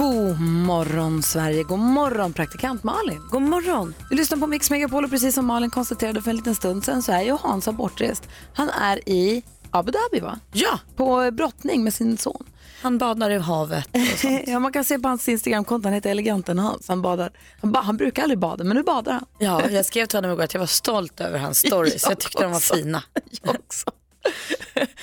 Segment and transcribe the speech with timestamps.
[0.00, 3.22] God morgon Sverige, god morgon praktikant Malin.
[3.30, 3.94] God morgon.
[4.10, 7.02] Du lyssnar på Mix Megapol och precis som Malin konstaterade för en liten stund sedan
[7.02, 8.28] så är ju Hansa bortrest.
[8.54, 10.38] Han är i Abu Dhabi va?
[10.52, 12.44] Ja, På brottning med sin son.
[12.82, 14.42] han badar i havet och sånt.
[14.46, 16.88] Ja, man kan se på hans Instagramkonto, han heter Eleganten Hans.
[16.88, 17.30] Han, badar.
[17.62, 19.24] Han, ba, han brukar aldrig bada, men nu badar han.
[19.38, 22.02] Ja, jag skrev till honom igår att jag var stolt över hans stories.
[22.02, 22.74] Jag Jag tyckte de var också.
[22.74, 23.02] fina.
[23.42, 23.90] Jag också.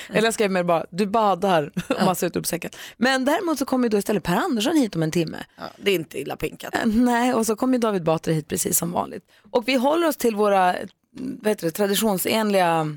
[0.09, 2.71] Eller jag skrev mer bara, du badar om man ser ut uppsäcken.
[2.98, 5.38] Men däremot så kommer ju då istället Per Andersson hit om en timme.
[5.58, 6.75] Ja, det är inte illa pinkat.
[6.75, 9.23] Eh, Nej, och så kommer ju David Batra hit precis som vanligt.
[9.52, 10.75] Och vi håller oss till våra
[11.20, 12.95] vad heter det, traditionsenliga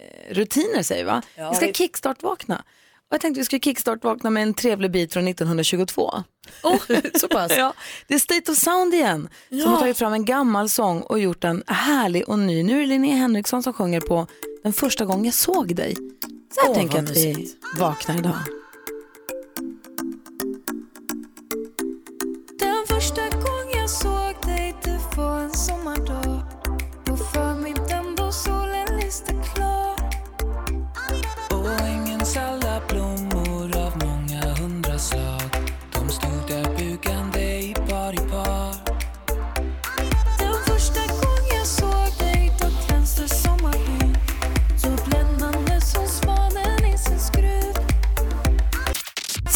[0.00, 1.22] eh, rutiner säger vi va?
[1.36, 2.64] Ja, vi ska kickstart-vakna.
[3.08, 6.24] Och jag tänkte vi skulle kickstart-vakna med en trevlig bit från 1922.
[6.62, 6.76] Oh,
[7.14, 7.52] så pass.
[7.58, 7.74] Ja,
[8.06, 11.40] det är State of Sound igen som har tagit fram en gammal sång och gjort
[11.40, 12.62] den härlig och ny.
[12.62, 14.26] Nu är det Linnea Henriksson som sjunger på
[14.64, 15.96] Den första gången jag såg dig.
[16.54, 18.38] Så här Åh, tänker jag att vi vaknar idag.
[22.58, 26.33] Den första gången jag såg dig det var en sommardag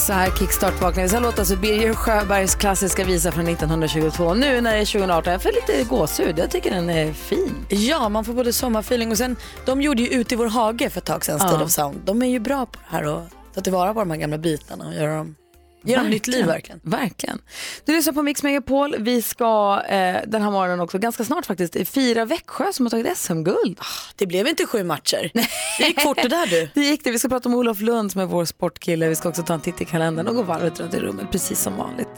[0.09, 1.09] Så här kickstart vaknar vi.
[1.09, 4.34] Så här låter alltså Birger Sjöbergs klassiska visa från 1922.
[4.34, 6.39] Nu när det är 2018, jag får lite gåshud.
[6.39, 7.67] Jag tycker den är fin.
[7.69, 10.98] Ja, man får både sommarfeeling och sen, de gjorde ju Ut i vår hage för
[11.00, 12.00] ett tag sedan, State of Sound.
[12.05, 13.23] De är ju bra på det här och
[13.55, 15.34] ta tillvara på de här gamla bitarna och göra dem,
[15.83, 16.81] ge dem nytt liv verkligen.
[16.83, 17.39] Verkligen.
[17.84, 18.97] Du lyssnar på Mix Megapol.
[18.99, 23.16] Vi ska eh, den här morgonen också, ganska snart faktiskt, fira Växjö som har tagit
[23.16, 23.81] SM-guld.
[24.17, 25.31] Det blev inte sju matcher.
[25.78, 26.69] Det gick fort det där du.
[26.75, 27.11] Det gick det.
[27.11, 29.09] Vi ska prata om Olof Lund som är vår sportkille.
[29.09, 31.61] Vi ska också ta en titt i kalendern och gå varvet runt i rummet precis
[31.61, 32.09] som vanligt.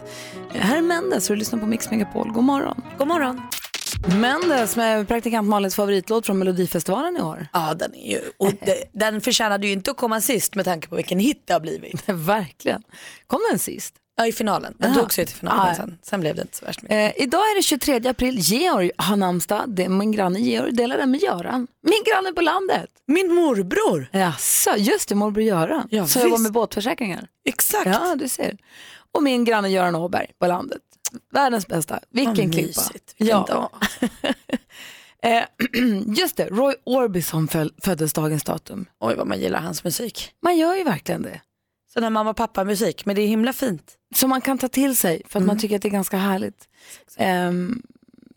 [0.55, 2.33] Eh, här är Mendes och du lyssnar på Mix Megapol.
[2.33, 2.83] God morgon.
[2.99, 3.41] God morgon.
[4.21, 7.47] Mendes med praktikant Malins favoritlåt från Melodifestivalen i år.
[7.53, 10.89] Ja, den är ju, och det, den förtjänade ju inte att komma sist med tanke
[10.89, 12.03] på vilken hit det har blivit.
[12.09, 12.83] Verkligen.
[13.27, 13.95] Kom den sist?
[14.17, 14.75] Ja, i finalen.
[14.79, 15.01] Den Aha.
[15.01, 15.75] tog sig till finalen Ja.
[15.75, 15.99] sen.
[16.03, 17.17] Sen blev det inte så värst mycket.
[17.17, 18.39] Eh, idag är det 23 april.
[18.39, 19.65] Georg har namnsdag.
[19.69, 21.67] Det är min granne Georg delar den med Göran.
[21.83, 22.91] Min granne på landet.
[23.07, 24.09] Min morbror.
[24.13, 25.89] Jaså, just det, morbror Göran.
[25.91, 26.43] Ja, som jobbar visst.
[26.43, 27.27] med båtförsäkringar.
[27.45, 27.87] Exakt.
[27.87, 28.57] Ja, du ser.
[29.15, 30.81] Och min granne Göran Åberg på landet.
[31.33, 32.01] Världens bästa.
[32.11, 32.67] Vilken Vad klippa.
[32.81, 33.15] mysigt.
[33.19, 33.71] Vilken dag.
[35.23, 35.45] Eh,
[36.17, 38.87] just det, Roy Orbison föl- föddes dagens datum.
[39.01, 40.33] Oj vad man gillar hans musik.
[40.43, 41.41] Man gör ju verkligen det.
[41.95, 43.93] Sån här mamma och pappa musik, men det är himla fint.
[44.15, 46.69] Som man kan ta till sig för att man tycker att det är ganska härligt.
[47.17, 47.83] Ehm,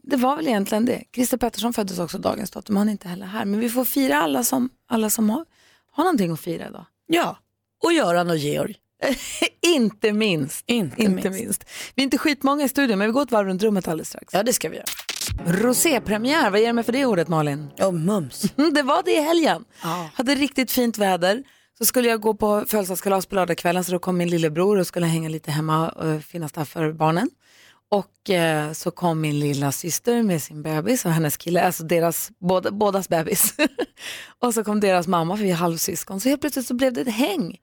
[0.03, 1.03] det var väl egentligen det.
[1.15, 3.45] Christer Pettersson föddes också dagens datum, han är inte heller här.
[3.45, 5.45] Men vi får fira alla som, alla som har,
[5.91, 6.85] har någonting att fira idag.
[7.07, 7.37] Ja,
[7.83, 8.75] och Göran och Georg.
[9.61, 10.63] Inte minst.
[10.67, 11.39] Inte, Inte minst.
[11.43, 11.63] minst.
[11.95, 14.33] Vi är inte skitmånga i studion, men vi går ett varv runt rummet alldeles strax.
[14.33, 14.85] Ja, det ska vi göra.
[15.45, 17.67] Rosépremiär, vad ger det mig för det ordet Malin?
[17.81, 18.43] Och mums.
[18.57, 19.65] Mm, Det var det i helgen.
[19.83, 20.09] Ja.
[20.13, 21.43] Hade riktigt fint väder.
[21.77, 25.05] Så skulle jag gå på födelsedagskalas på lördagskvällen så då kom min lillebror och skulle
[25.05, 27.29] hänga lite hemma och finnas där för barnen.
[27.91, 32.31] Och eh, så kom min lilla syster med sin bebis och hennes kille, alltså deras,
[32.39, 33.53] båda, bådas bebis.
[34.39, 36.19] och så kom deras mamma för vi är halvsyskon.
[36.21, 37.57] Så helt plötsligt så blev det ett häng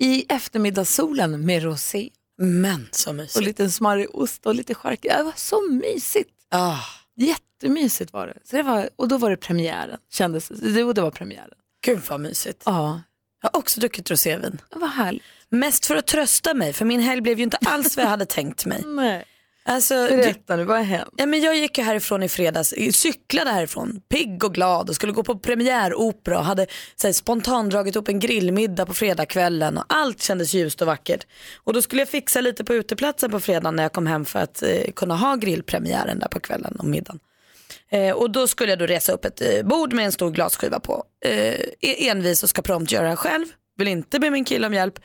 [0.00, 3.44] i eftermiddagssolen med rosé Men så och mysigt.
[3.46, 4.98] lite smarrig ost och lite chark.
[5.02, 6.30] Det var så mysigt.
[6.50, 6.78] Ah.
[7.16, 8.38] Jättemysigt var det.
[8.44, 10.84] Så det var, och då var det premiären, kändes det.
[10.84, 11.50] Och det var premiären.
[11.84, 12.62] Gud vad mysigt.
[12.66, 13.00] Ja,
[13.42, 14.58] Jag har också druckit rosévin.
[14.70, 15.22] var härligt.
[15.48, 18.26] Mest för att trösta mig, för min helg blev ju inte alls vad jag hade
[18.26, 18.82] tänkt mig.
[18.86, 19.24] Nej.
[19.70, 21.14] Alltså, Berätta nu, vad har hänt?
[21.16, 25.12] Ja, men jag gick ju härifrån i fredags, cyklade härifrån, pigg och glad och skulle
[25.12, 29.84] gå på premiäropera och hade så här, spontant dragit upp en grillmiddag på fredagskvällen och
[29.88, 31.26] allt kändes ljust och vackert.
[31.64, 34.38] Och då skulle jag fixa lite på uteplatsen på fredagen när jag kom hem för
[34.38, 37.18] att eh, kunna ha grillpremiären där på kvällen och middagen.
[37.90, 40.80] Eh, och då skulle jag då resa upp ett eh, bord med en stor glasskiva
[40.80, 41.04] på.
[41.24, 43.46] Eh, envis och ska prompt göra själv,
[43.76, 44.98] vill inte be min kille om hjälp.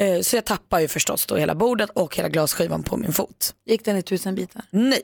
[0.00, 3.54] Eh, så jag tappar ju förstås då hela bordet och hela glasskivan på min fot.
[3.66, 4.62] Gick den i tusen bitar?
[4.70, 5.02] Nej.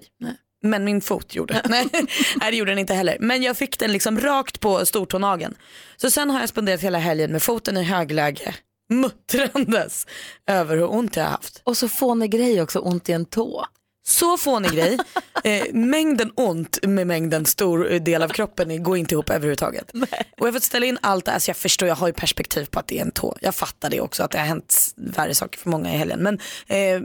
[0.63, 1.63] Men min fot gjorde.
[1.69, 1.89] Nej.
[2.37, 3.17] Nej det gjorde den inte heller.
[3.21, 5.55] Men jag fick den liksom rakt på stortånageln.
[5.97, 8.55] Så sen har jag spenderat hela helgen med foten i högläge
[8.89, 10.07] muttrandes
[10.47, 11.61] över hur ont jag har haft.
[11.65, 13.67] Och så fånig grej också, ont i en tå.
[14.09, 14.99] Så fånig grej.
[15.45, 19.91] Eh, mängden ont med mängden stor del av kroppen går inte ihop överhuvudtaget.
[19.93, 20.07] Och
[20.39, 22.87] jag har fått ställa in allt, alltså jag förstår, jag har ju perspektiv på att
[22.87, 23.37] det är en tå.
[23.41, 26.19] Jag fattar det också att det har hänt värre saker för många i helgen.
[26.23, 26.35] Men
[26.67, 27.01] eh,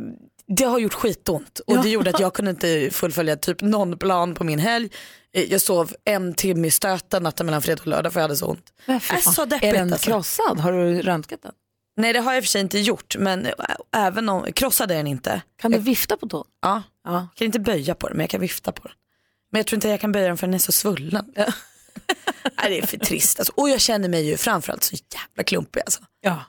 [0.47, 4.35] det har gjort skitont och det gjorde att jag kunde inte fullfölja typ någon plan
[4.35, 4.89] på min helg.
[5.33, 8.35] Eh, Jag sov en timme i stöten natten mellan fredag och lördag för jag hade
[8.35, 8.73] så ont.
[9.01, 9.21] Fan.
[9.33, 10.11] så deppigt är den alltså.
[10.11, 10.59] krossad?
[10.59, 11.51] Har du röntgat den?
[11.97, 13.47] Nej det har jag i och för sig inte gjort men
[13.95, 15.41] även om, krossade den inte.
[15.61, 16.45] Kan du vifta på tån?
[16.61, 17.13] Ja, Ja.
[17.13, 18.97] jag kan inte böja på den men jag kan vifta på den.
[19.51, 21.33] Men jag tror inte jag kan böja den för den är så svullen.
[21.35, 23.53] Nej, det är för trist alltså.
[23.55, 26.01] Och jag känner mig ju framförallt så jävla klumpig alltså.
[26.21, 26.43] Ja.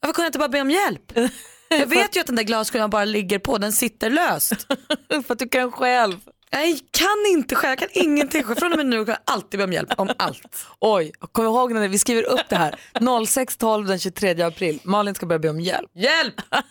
[0.00, 1.12] Varför kunde jag inte bara be om hjälp?
[1.70, 4.66] Jag vet ju att den där glaskulan bara ligger på, den sitter löst.
[5.26, 6.16] För att du kan själv.
[6.50, 8.56] Jag kan inte själv, jag kan ingenting själv.
[8.56, 10.66] Från och med nu kan jag alltid be om hjälp om allt.
[10.80, 12.78] Oj, kom ihåg när vi skriver upp det här.
[12.94, 14.80] 06.12 den 23 april.
[14.82, 15.90] Malin ska börja be om hjälp.
[15.94, 16.34] Hjälp!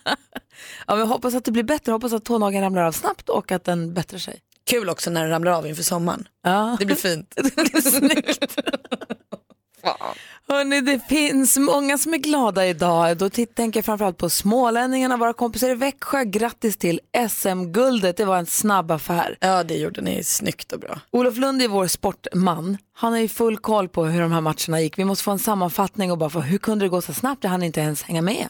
[0.86, 1.92] Ja, men hoppas att det blir bättre.
[1.92, 4.40] Hoppas att tånageln ramlar av snabbt och att den bättrar sig.
[4.70, 6.28] Kul också när den ramlar av inför sommaren.
[6.42, 6.76] Ja.
[6.78, 7.34] Det blir fint.
[7.82, 8.56] Snyggt.
[10.50, 13.16] Hörrni, det finns många som är glada idag.
[13.16, 16.24] Då tänker jag framförallt på smålänningarna, våra kompisar i Växjö.
[16.24, 18.16] Grattis till SM-guldet.
[18.16, 19.36] Det var en snabb affär.
[19.40, 21.00] Ja det gjorde ni snyggt och bra.
[21.10, 22.78] Olof Lund är vår sportman.
[22.94, 24.98] Han har ju full koll på hur de här matcherna gick.
[24.98, 27.44] Vi måste få en sammanfattning och bara få, hur kunde det gå så snabbt?
[27.44, 28.48] Jag hann inte ens hänga med.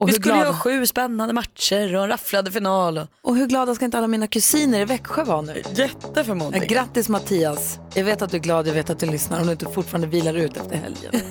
[0.00, 2.98] Och Vi skulle ju glada, ha sju spännande matcher och en rafflade final.
[2.98, 3.06] Och...
[3.22, 5.62] och hur glada ska inte alla mina kusiner i Växjö vara nu?
[5.74, 6.68] Jätteförmodligen.
[6.68, 7.78] Grattis Mattias.
[7.94, 10.06] Jag vet att du är glad, jag vet att du lyssnar om du inte fortfarande
[10.06, 11.12] vilar ut efter helgen.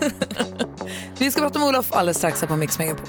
[1.18, 3.08] Vi ska prata med Olof alldeles strax här på Mix Megapol.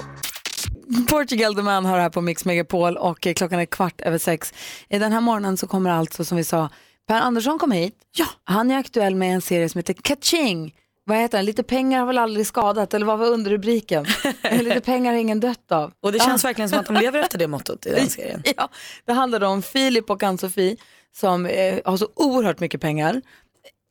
[1.09, 4.53] Portugal The Man har här på Mix Megapol och klockan är kvart över sex.
[4.89, 6.69] I den här morgonen så kommer alltså som vi sa
[7.07, 7.95] Per Andersson kom hit.
[8.17, 8.25] Ja.
[8.43, 10.73] Han är aktuell med en serie som heter Kaching.
[11.07, 11.45] Vad heter den?
[11.45, 14.05] Lite pengar har väl aldrig skadat eller vad var underrubriken?
[14.51, 15.91] Lite pengar har ingen dött av.
[16.01, 18.43] Och det känns verkligen som att de lever efter det mottot i den serien.
[18.57, 18.69] Ja,
[19.05, 20.77] det handlade om Filip och Ann-Sofie
[21.15, 23.21] som eh, har så oerhört mycket pengar.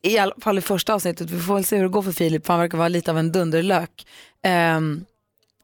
[0.03, 2.45] I alla fall i första avsnittet, vi får väl se hur det går för Filip
[2.45, 4.07] för han verkar vara lite av en dunderlök.
[4.43, 5.05] Ehm,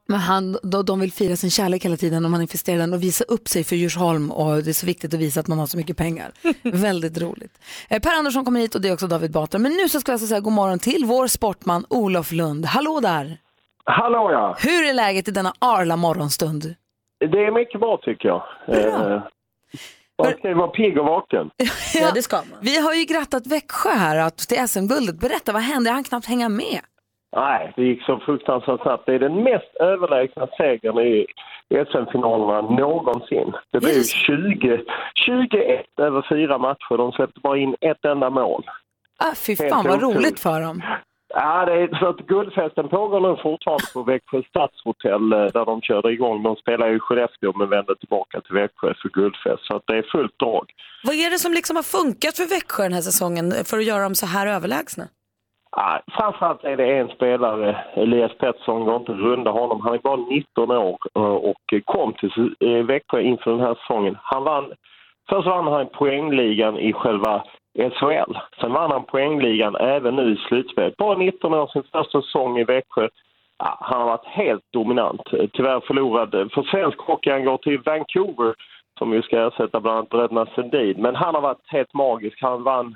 [0.07, 3.23] men han, de, de vill fira sin kärlek hela tiden och manifestera den och visa
[3.23, 5.77] upp sig för Djursholm och det är så viktigt att visa att man har så
[5.77, 6.31] mycket pengar.
[6.63, 7.59] Väldigt roligt.
[7.89, 9.59] Eh, per Andersson kommer hit och det är också David Batra.
[9.59, 12.65] Men nu så ska jag alltså säga god morgon till vår sportman Olof Lund.
[12.65, 13.37] Hallå där!
[13.85, 16.75] Hallå ja, Hur är läget i denna arla morgonstund?
[17.19, 18.43] det är mycket bra tycker jag.
[18.67, 19.21] Eh,
[20.23, 21.49] man ska ju vara pigg och vaken.
[21.93, 22.59] Ja det ska man.
[22.61, 25.19] Vi har ju grattat Växjö här att till SM-guldet.
[25.19, 25.89] Berätta, vad hände?
[25.89, 26.79] Jag hann knappt hänga med.
[27.35, 29.05] Nej, det gick så fruktansvärt snabbt.
[29.05, 31.25] Det är den mest överlägsna segern i
[31.69, 33.53] SM-finalerna någonsin.
[33.71, 34.83] Det blev ju 20,
[35.15, 36.97] 21 över fyra matcher.
[36.97, 38.63] De släppte bara in ett enda mål.
[39.19, 40.17] Ah, fy Helt fan vad otroligt.
[40.17, 40.81] roligt för dem.
[41.33, 45.81] Ja, det är så att guldfesten pågår nu fortfarande på Växjö stadshotell eh, där de
[45.81, 46.43] körde igång.
[46.43, 49.63] De spelar i Skellefteå men vänder tillbaka till Växjö för guldfest.
[49.67, 50.65] Så att det är fullt drag.
[51.03, 54.03] Vad är det som liksom har funkat för Växjö den här säsongen för att göra
[54.03, 55.03] dem så här överlägsna?
[55.77, 59.81] Ah, framförallt är det en spelare, Elias Pettersson, går inte runda honom.
[59.81, 64.17] Han är bara 19 år och kom till eh, Växjö inför den här säsongen.
[64.21, 64.73] Han vann,
[65.29, 67.43] först vann han poängligan i själva
[67.77, 68.37] SHL.
[68.61, 70.97] Sen vann han poängligan även nu i slutspelet.
[70.97, 73.07] Bara 19 år, sin första säsong i Växjö.
[73.57, 75.21] Ah, han har varit helt dominant.
[75.53, 77.29] Tyvärr förlorad för svensk hockey.
[77.29, 78.53] Han går till Vancouver
[78.97, 81.01] som ju ska ersätta bland annat bröderna Sundin.
[81.01, 82.41] Men han har varit helt magisk.
[82.41, 82.95] Han vann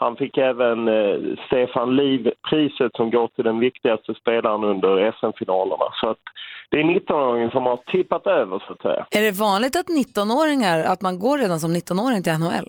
[0.00, 1.16] han fick även eh,
[1.46, 5.84] Stefan Liv-priset som går till den viktigaste spelaren under SM-finalerna.
[6.00, 6.22] Så att
[6.70, 9.06] det är 19-åringen som har tippat över så att säga.
[9.10, 12.68] Är det vanligt att 19-åringar, att man går redan som 19-åring till NHL?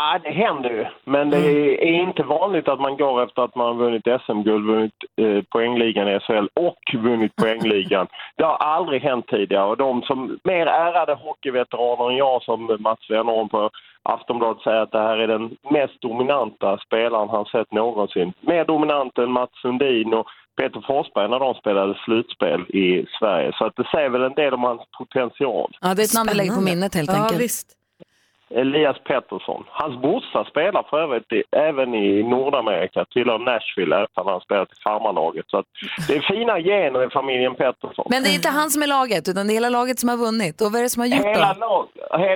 [0.00, 0.84] Ja, det händer ju.
[1.04, 1.38] Men det
[1.88, 6.08] är inte vanligt att man går efter att man har vunnit SM-guld, vunnit eh, poängligan
[6.08, 8.06] i SHL och vunnit poängligan.
[8.36, 9.66] Det har aldrig hänt tidigare.
[9.66, 13.70] Och de som mer ärade hockeyveteraner än jag som Mats Wennerholm på
[14.02, 18.32] Aftonbladet säger att det här är den mest dominanta spelaren han sett någonsin.
[18.40, 20.26] Mer dominant än Mats Sundin och
[20.60, 23.52] Peter Forsberg när de spelade slutspel i Sverige.
[23.54, 25.76] Så att det säger väl en del om hans potential.
[25.80, 27.40] Ja, det är ett namn vi lägger på minnet helt ja, enkelt.
[27.40, 27.77] Visst.
[28.50, 29.64] Elias Pettersson.
[29.68, 34.80] Hans brorsa spelar för övrigt i, även i Nordamerika, tillhör Nashville, även han spelat i
[34.84, 35.44] farmarlaget.
[35.48, 35.62] Så
[36.08, 38.06] det är fina gener i familjen Pettersson.
[38.10, 40.16] Men det är inte han som är laget, utan det är hela laget som har
[40.16, 40.60] vunnit.
[40.60, 41.60] Och vad är det som har gjort Hela då?
[41.60, 41.86] lag,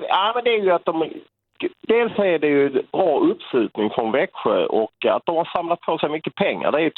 [0.08, 1.10] ja, men det är ju att de...
[1.88, 6.08] Dels är det ju bra uppslutning från Växjö och att de har samlat på sig
[6.10, 6.72] mycket pengar.
[6.72, 6.90] Det är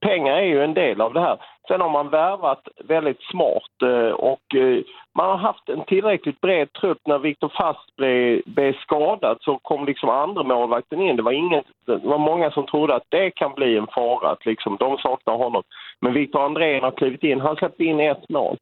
[0.00, 1.38] pengar är ju en del av det här.
[1.68, 4.78] Sen har man värvat väldigt smart eh, och eh,
[5.14, 6.98] man har haft en tillräckligt bred trupp.
[7.06, 11.16] När Viktor Fast blev, blev skadad så kom liksom andra målvakten in.
[11.16, 14.46] Det var, ingen, det var många som trodde att det kan bli en fara, att
[14.46, 15.62] liksom, de saknar honom.
[16.00, 17.40] Men Viktor Andrén har klivit in.
[17.40, 18.56] Han släppte in ett mål.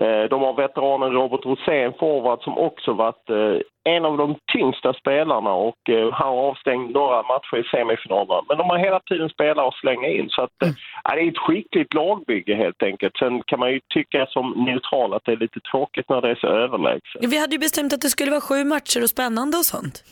[0.00, 3.60] Eh, de har veteranen Robert Rosén, forward, som också varit eh,
[3.94, 5.80] en av de tyngsta spelarna och
[6.12, 8.42] han har avstängt några matcher i semifinalerna.
[8.48, 10.28] Men de har hela tiden spelare att slänga in.
[10.28, 10.74] Så att, mm.
[11.04, 13.16] ja, det är ett skickligt lagbygge helt enkelt.
[13.16, 16.34] Sen kan man ju tycka som neutral att det är lite tråkigt när det är
[16.34, 17.24] så överlägset.
[17.32, 20.04] Vi hade ju bestämt att det skulle vara sju matcher och spännande och sånt.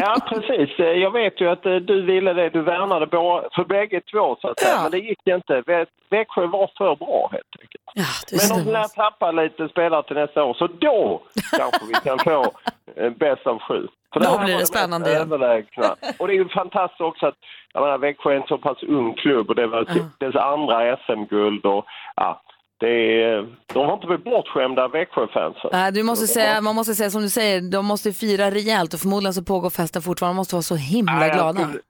[0.00, 0.78] Ja, precis.
[0.78, 2.48] Eh, Jag vet ju att eh, du ville det.
[2.50, 3.06] Du värnade
[3.54, 4.72] för bägge två, så att säga.
[4.76, 4.82] Ja.
[4.82, 5.60] Men det gick inte.
[5.60, 7.82] Vä- Växjö var för bra, helt enkelt.
[7.94, 8.72] Ja, Men ser.
[8.72, 11.22] lär tappa lite spelare till nästa år, så då
[11.58, 12.52] kanske vi kan få
[12.96, 13.86] eh, bäst av sju.
[14.12, 15.22] För Då här blir det spännande igen.
[15.22, 15.96] överlägsna.
[16.18, 17.34] Och det är ju fantastiskt också att
[17.72, 19.86] jag menar, Växjö är en så pass ung klubb och det var
[20.18, 21.66] dess andra SM-guld.
[21.66, 21.84] Och,
[22.16, 22.42] ja,
[22.82, 25.70] det är, de har inte blivit bortskämda, Växjö-fansen.
[25.72, 29.00] Nej, du måste säga, man måste säga som du säger, de måste fira rejält och
[29.00, 30.32] förmodligen så pågår festen fortfarande.
[30.34, 31.60] De måste vara så himla jag glada.
[31.60, 31.80] skulle-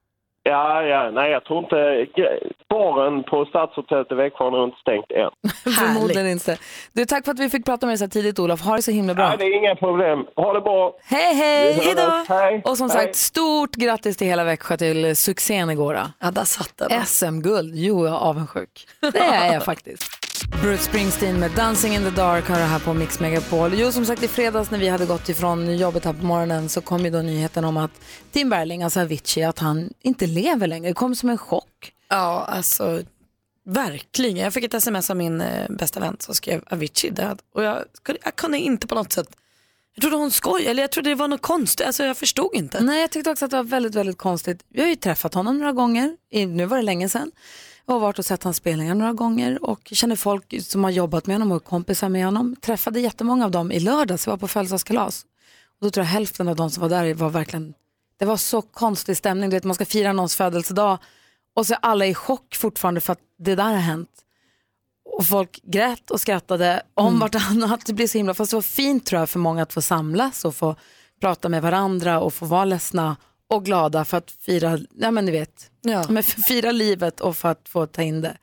[0.45, 2.07] Ja, ja, nej jag tror inte...
[2.69, 5.31] Baren på Stadshotellet i Växjö har nog inte stängt än.
[5.75, 6.59] Förmodligen inte.
[6.93, 8.61] Du, tack för att vi fick prata med dig så här tidigt Olof.
[8.61, 9.29] Ha det så himla bra.
[9.29, 10.19] Nej, det är inga problem.
[10.37, 10.95] Ha det bra.
[11.05, 11.95] Hej, hej!
[12.29, 12.63] Hej.
[12.65, 12.99] Och som Hej.
[13.03, 15.95] sagt, stort grattis till hela Växjö till eh, succén igår.
[15.95, 16.01] då.
[16.21, 17.07] Ja, där satt den.
[17.07, 17.73] SM-guld.
[17.75, 18.87] Jo, jag är avundsjuk.
[19.13, 20.22] Det är jag faktiskt.
[20.51, 23.75] Bruce Springsteen med Dancing in the dark har det här på Mix Megapol.
[23.75, 26.81] Jo, som sagt i fredags när vi hade gått ifrån jobbet här på morgonen så
[26.81, 27.91] kom ju då nyheten om att
[28.33, 30.89] Tim Berling, alltså Avicii, att han inte lever längre.
[30.91, 31.93] Det kom som en chock.
[32.09, 33.03] Ja, alltså
[33.65, 34.37] verkligen.
[34.37, 37.41] Jag fick ett sms av min eh, bästa vän som skrev Avicii död.
[37.55, 37.85] Och jag,
[38.25, 39.29] jag kunde inte på något sätt,
[39.95, 41.87] jag trodde hon skojade eller jag trodde det var något konstigt.
[41.87, 42.81] Alltså jag förstod inte.
[42.81, 44.65] Nej, jag tyckte också att det var väldigt, väldigt konstigt.
[44.69, 47.31] Vi har ju träffat honom några gånger, nu var det länge sedan.
[47.87, 51.27] Jag har varit och sett hans spelningar några gånger och känner folk som har jobbat
[51.27, 52.57] med honom och kompisar med honom.
[52.61, 55.27] Träffade jättemånga av dem i lördags, jag var på födelsedagskalas.
[55.81, 57.75] Då tror jag hälften av de som var där var verkligen,
[58.19, 59.51] det var så konstig stämning.
[59.51, 60.99] Du vet, man ska fira någons födelsedag
[61.57, 64.11] och så är alla i chock fortfarande för att det där har hänt.
[65.19, 67.87] Och folk grät och skrattade om vartannat.
[67.87, 70.45] Det blir så himla, fast det var fint tror jag för många att få samlas
[70.45, 70.77] och få
[71.21, 73.17] prata med varandra och få vara ledsna
[73.53, 76.05] och glada för att fira, ja men ni vet, Ja.
[76.09, 78.37] men för fira livet och för att få ta in det.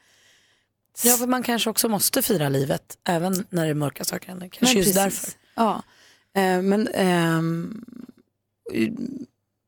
[1.04, 4.48] Ja, för man kanske också måste fira livet även när det är mörka saker händer.
[4.48, 5.30] Kanske just därför.
[5.56, 5.84] Ja,
[6.36, 7.84] eh, men ehm,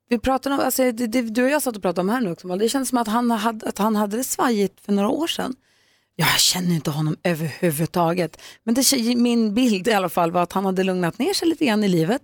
[0.10, 2.31] vi pratade om, alltså, det, det, du och jag satt och pratade om här nu
[2.31, 5.27] också, det känns som att han, hade, att han hade det svajigt för några år
[5.27, 5.55] sedan.
[6.15, 10.53] Ja, Jag känner inte honom överhuvudtaget, men det, min bild i alla fall var att
[10.53, 12.21] han hade lugnat ner sig lite grann i livet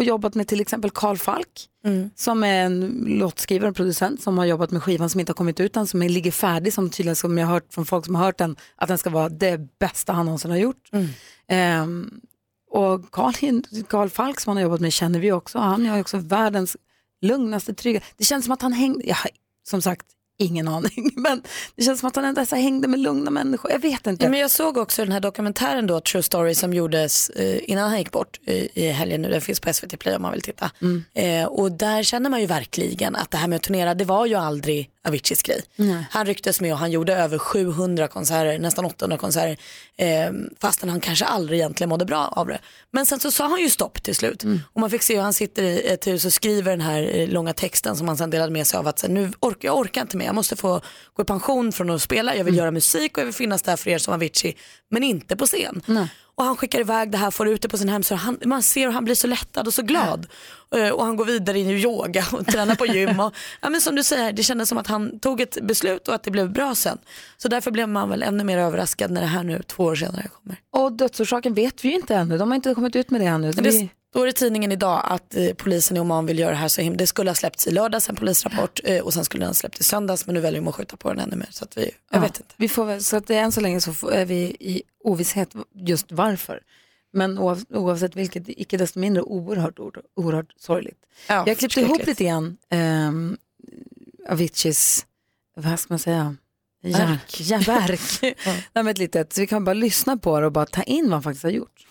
[0.00, 1.68] och jobbat med till exempel Carl Falk
[2.16, 5.60] som är en låtskrivare och producent som har jobbat med skivan som inte har kommit
[5.60, 8.24] ut än, som ligger färdig som tydligen som jag har hört från folk som har
[8.24, 10.90] hört den, att den ska vara det bästa han någonsin har gjort.
[11.48, 12.20] Ehm,
[12.70, 13.10] och
[13.88, 15.58] Carl, Falk som han har jobbat med känner vi också.
[15.58, 16.76] Han är också världens
[17.22, 18.00] lugnaste, trygga.
[18.16, 19.30] Det känns som att han hängde, har
[19.68, 20.06] som sagt
[20.40, 21.42] ingen aning, men
[21.76, 23.70] det känns som att han ändå så hängde med lugna människor.
[23.70, 24.24] Jag vet inte.
[24.24, 27.90] Ja, men jag såg också den här dokumentären då, True Story, som gjordes eh, innan
[27.90, 29.30] han gick bort i, i helgen nu.
[29.30, 30.70] Den finns på SVT Play om man vill titta.
[31.14, 34.26] Eh, och där känner man ju verkligen att det här med att turnera, det var
[34.26, 35.62] ju aldrig Aviciis grej.
[36.10, 39.56] Han rycktes med och han gjorde över 700 konserter, nästan 800 konserter,
[39.96, 40.30] eh,
[40.60, 42.58] fastän han kanske aldrig egentligen mådde bra av det.
[42.92, 44.44] Men sen så sa han ju stopp till slut.
[44.72, 47.28] Och man fick se hur han sitter i ett hus och skriver den här eh,
[47.28, 50.00] långa texten som han sen delade med sig av att så, nu orkar jag orkar
[50.02, 50.80] inte mer, jag måste få
[51.14, 53.76] gå i pension från att spela, jag vill göra musik och jag vill finnas där
[53.76, 54.56] för er som Avicii,
[54.90, 55.82] men inte på scen.
[56.40, 58.16] Och han skickar iväg det här, får ut det på sin hemsida.
[58.18, 60.26] Han, man ser hur han blir så lättad och så glad.
[60.76, 63.20] Eh, Och han går vidare in i yoga och tränar på gym.
[63.20, 66.14] Och, ja, men som du säger, det kändes som att han tog ett beslut och
[66.14, 66.98] att det blev bra sen.
[67.38, 70.28] Så därför blev man väl ännu mer överraskad när det här nu två år senare
[70.28, 70.56] kommer.
[70.72, 72.38] Och dödsorsaken vet vi ju inte ännu.
[72.38, 73.50] De har inte kommit ut med det ännu.
[73.50, 76.68] Vi- Det står i tidningen idag att eh, polisen i Oman vill göra det här
[76.68, 76.96] så himla.
[76.96, 79.80] Det skulle ha släppts i lördags en polisrapport eh, och sen skulle den ha släppts
[79.80, 81.48] i söndags men nu väljer de att skjuta på den ännu mer.
[81.50, 82.54] Så att vi, jag Ja, vet inte.
[82.56, 85.54] Vi får väl, så att det, än så länge så får- är vi i ovisshet
[85.74, 86.60] just varför.
[87.12, 89.78] Men oav, oavsett vilket, icke desto mindre oerhört,
[90.16, 90.98] oerhört, sorgligt.
[91.28, 92.56] Ja, jag klippte ihop lite grann
[93.08, 93.36] um,
[94.28, 95.06] Aviciis,
[95.56, 96.36] vad ska man säga,
[96.82, 97.40] verk.
[97.40, 98.00] Ja, verk.
[98.22, 101.04] Nej, men ett litet, så vi kan bara lyssna på det och bara ta in
[101.04, 101.86] vad han faktiskt har gjort.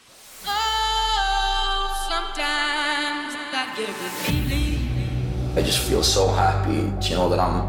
[5.55, 7.67] I just feel so happy, you know, that I'm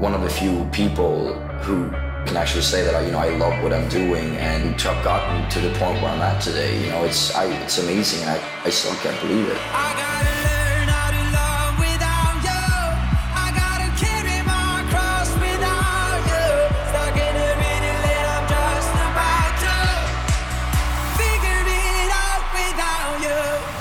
[0.00, 1.90] one of the few people who
[2.26, 5.04] can actually say that I, you know, I love what I'm doing and to have
[5.04, 6.84] gotten to the point where I'm at today.
[6.84, 9.58] You know, it's I, it's amazing, and I, I still can't believe it.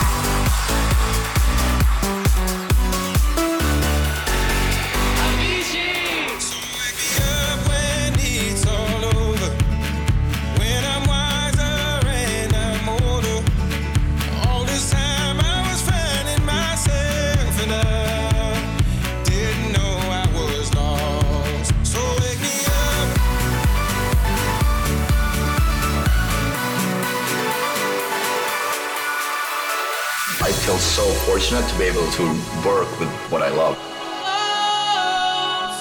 [30.97, 32.23] so fortunate to be able to
[32.65, 33.77] work with what I love.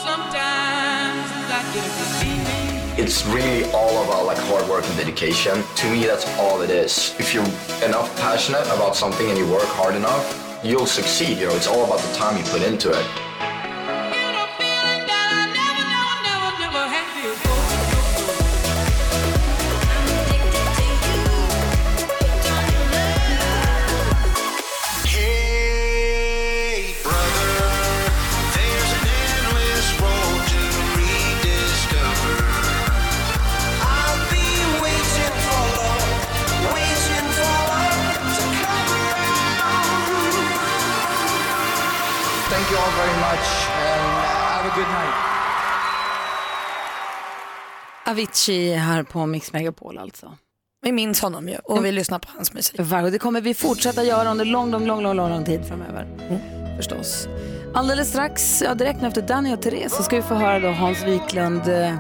[0.05, 3.03] Sometimes I get a good feeling.
[3.03, 5.65] It's really all about like hard work and dedication.
[5.77, 7.15] To me, that's all it is.
[7.19, 7.49] If you're
[7.83, 11.39] enough passionate about something and you work hard enough, you'll succeed.
[11.39, 13.26] You know, it's all about the time you put into it.
[42.57, 44.03] Thank you all very much and
[44.57, 45.15] have a good night.
[48.07, 50.33] Avicii här på Mix Megapol alltså.
[50.83, 52.81] Vi minns honom ju och vi lyssnar på hans musik.
[52.81, 56.07] Varg, Det kommer vi fortsätta göra under lång, lång, lång, lång, lång, lång tid framöver.
[56.77, 57.29] Förstås.
[57.75, 61.03] Alldeles strax, ja, direkt efter Danny och Therese, så ska vi få höra då Hans
[61.05, 61.69] Wiklund.
[61.69, 61.95] eh,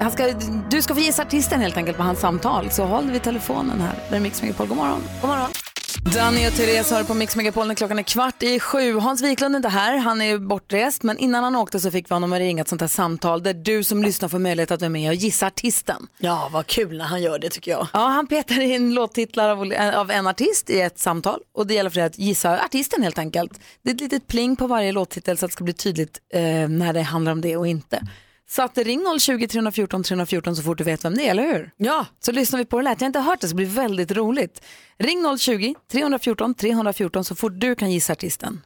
[0.00, 0.32] Han ska,
[0.70, 3.94] du ska få gissa artisten helt enkelt på hans samtal, så håll vid telefonen här.
[4.10, 4.66] Det är Mix Megapol.
[4.66, 5.02] God morgon.
[5.20, 5.48] God morgon.
[5.96, 8.98] Danny och Therese har på Mix Megapol när klockan är kvart i sju.
[8.98, 11.02] Hans Wiklund är inte här, han är bortrest.
[11.02, 13.54] Men innan han åkte så fick vi honom att ringa ett sånt här samtal där
[13.54, 16.06] du som lyssnar får möjlighet att vara med och gissa artisten.
[16.18, 17.86] Ja, vad kul när han gör det tycker jag.
[17.92, 19.60] Ja, han petar in låttitlar av,
[19.94, 23.18] av en artist i ett samtal och det gäller för dig att gissa artisten helt
[23.18, 23.60] enkelt.
[23.82, 26.68] Det är ett litet pling på varje låttitel så att det ska bli tydligt eh,
[26.68, 28.02] när det handlar om det och inte.
[28.50, 31.70] Så att ring 020 314 314 så fort du vet vem det är, eller hur?
[31.76, 32.06] Ja.
[32.20, 33.00] Så lyssnar vi på det lät.
[33.00, 34.66] Jag har inte hört det så det blir väldigt roligt.
[34.98, 38.60] Ring 020 314 314 så fort du kan gissa artisten.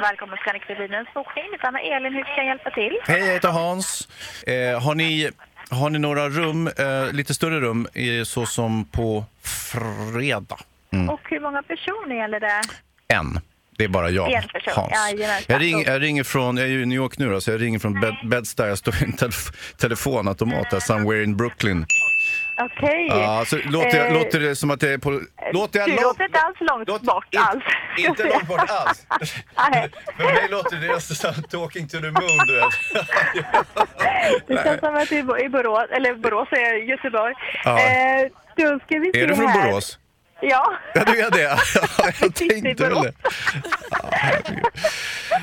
[0.00, 1.44] Välkommen till Scandic Bilens bokning.
[1.52, 2.12] Mitt namn är Elin.
[2.12, 2.98] Hur kan jag hjälpa till?
[3.02, 4.08] Hej, jag heter Hans.
[4.46, 5.30] Eh, har, ni,
[5.70, 7.88] har ni några rum, eh, lite större rum,
[8.24, 10.58] så som på fredag?
[10.92, 11.10] Mm.
[11.10, 12.60] Och hur många personer gäller det?
[13.08, 13.40] En.
[13.78, 14.72] Det är bara jag, En person.
[14.76, 15.20] Hans.
[15.46, 17.62] Jag, ring, jag ringer från, jag är ju i New York nu då, så jag
[17.62, 18.68] ringer från Bed, Bed-Stuy.
[18.68, 21.86] Jag står i en telef- telefonautomat där, somewhere in Brooklyn.
[22.60, 23.06] Okej.
[23.10, 25.20] Ja, så låter, jag, Eh, låter det som att det är på...
[25.52, 26.02] Låter jag Du långt?
[26.02, 27.64] låter inte alls långt bort alls.
[27.98, 29.06] Inte långt bort alls.
[30.16, 33.04] För mig låter det som talking to the moon, du vet.
[34.46, 37.34] Det känns som att det är i Borås, eller Borås är Göteborg.
[37.64, 37.78] Ja.
[37.80, 39.70] Eh, då ska vi se Är du från här.
[39.70, 39.98] Borås?
[40.40, 40.72] Ja.
[40.94, 41.42] Ja, du är det?
[41.98, 43.12] Ja, jag tänkte väl det.
[43.90, 44.64] Ja, herregud.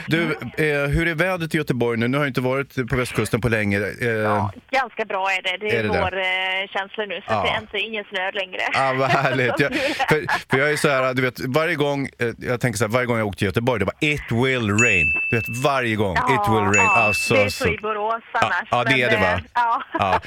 [0.08, 0.21] Du,
[0.58, 2.08] eh, hur är vädret i Göteborg nu?
[2.08, 3.77] Nu har jag inte varit på västkusten på länge.
[3.80, 5.58] Eh, Ganska bra är det.
[5.65, 5.99] Det är, Är det det?
[6.01, 7.43] vårkänsla nu, så Ja.
[7.43, 8.62] det är inte ingen snö längre.
[8.73, 9.60] Ja, vad härligt.
[9.60, 9.73] Jag,
[10.10, 12.91] för, för jag är så här, du vet, varje gång, eh, jag tänker så här,
[12.91, 15.06] varje gång jag åker till Göteborg, det var it will rain.
[15.30, 16.75] Du vet, varje gång, it will rain.
[16.75, 18.00] Ja, Alltså, det är så i Borås
[18.34, 18.67] annars.
[18.71, 19.34] ja, det är det, va?
[19.34, 19.84] eh, Ja.
[20.00, 20.19] Ja.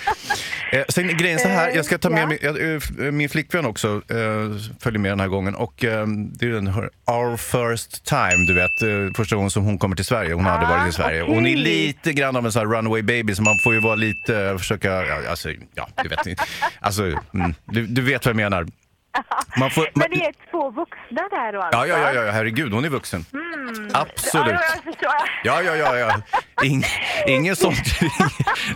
[0.72, 2.50] Eh, sen grejen så här, jag ska ta med Ja.
[2.58, 2.74] jag,
[3.06, 6.66] eh, min flickvän också eh, följer med den här gången och eh, det är den
[6.66, 10.34] här Our first time, du vet, eh, första gången som hon kommer till Sverige.
[10.34, 11.22] Hon har aldrig varit i Sverige.
[11.22, 11.34] okej.
[11.34, 13.94] Hon är lite grann av en sån här runaway baby så man får ju vara
[13.94, 16.18] lite, eh, försöka, alltså, ja, du vet,
[16.80, 17.02] alltså,
[17.34, 18.66] mm, du, du vet vad jag menar.
[19.56, 22.32] Man får, man, Men det är två vuxna där och allt, ja, ja, ja, ja,
[22.32, 23.24] herregud, hon är vuxen.
[23.32, 23.88] Mm.
[23.94, 24.52] Absolut.
[24.52, 25.12] Ja, jag förstår.
[25.44, 26.20] Ja, ja, ja, ja.
[26.64, 26.82] Ing,
[27.26, 28.00] ingen sånt.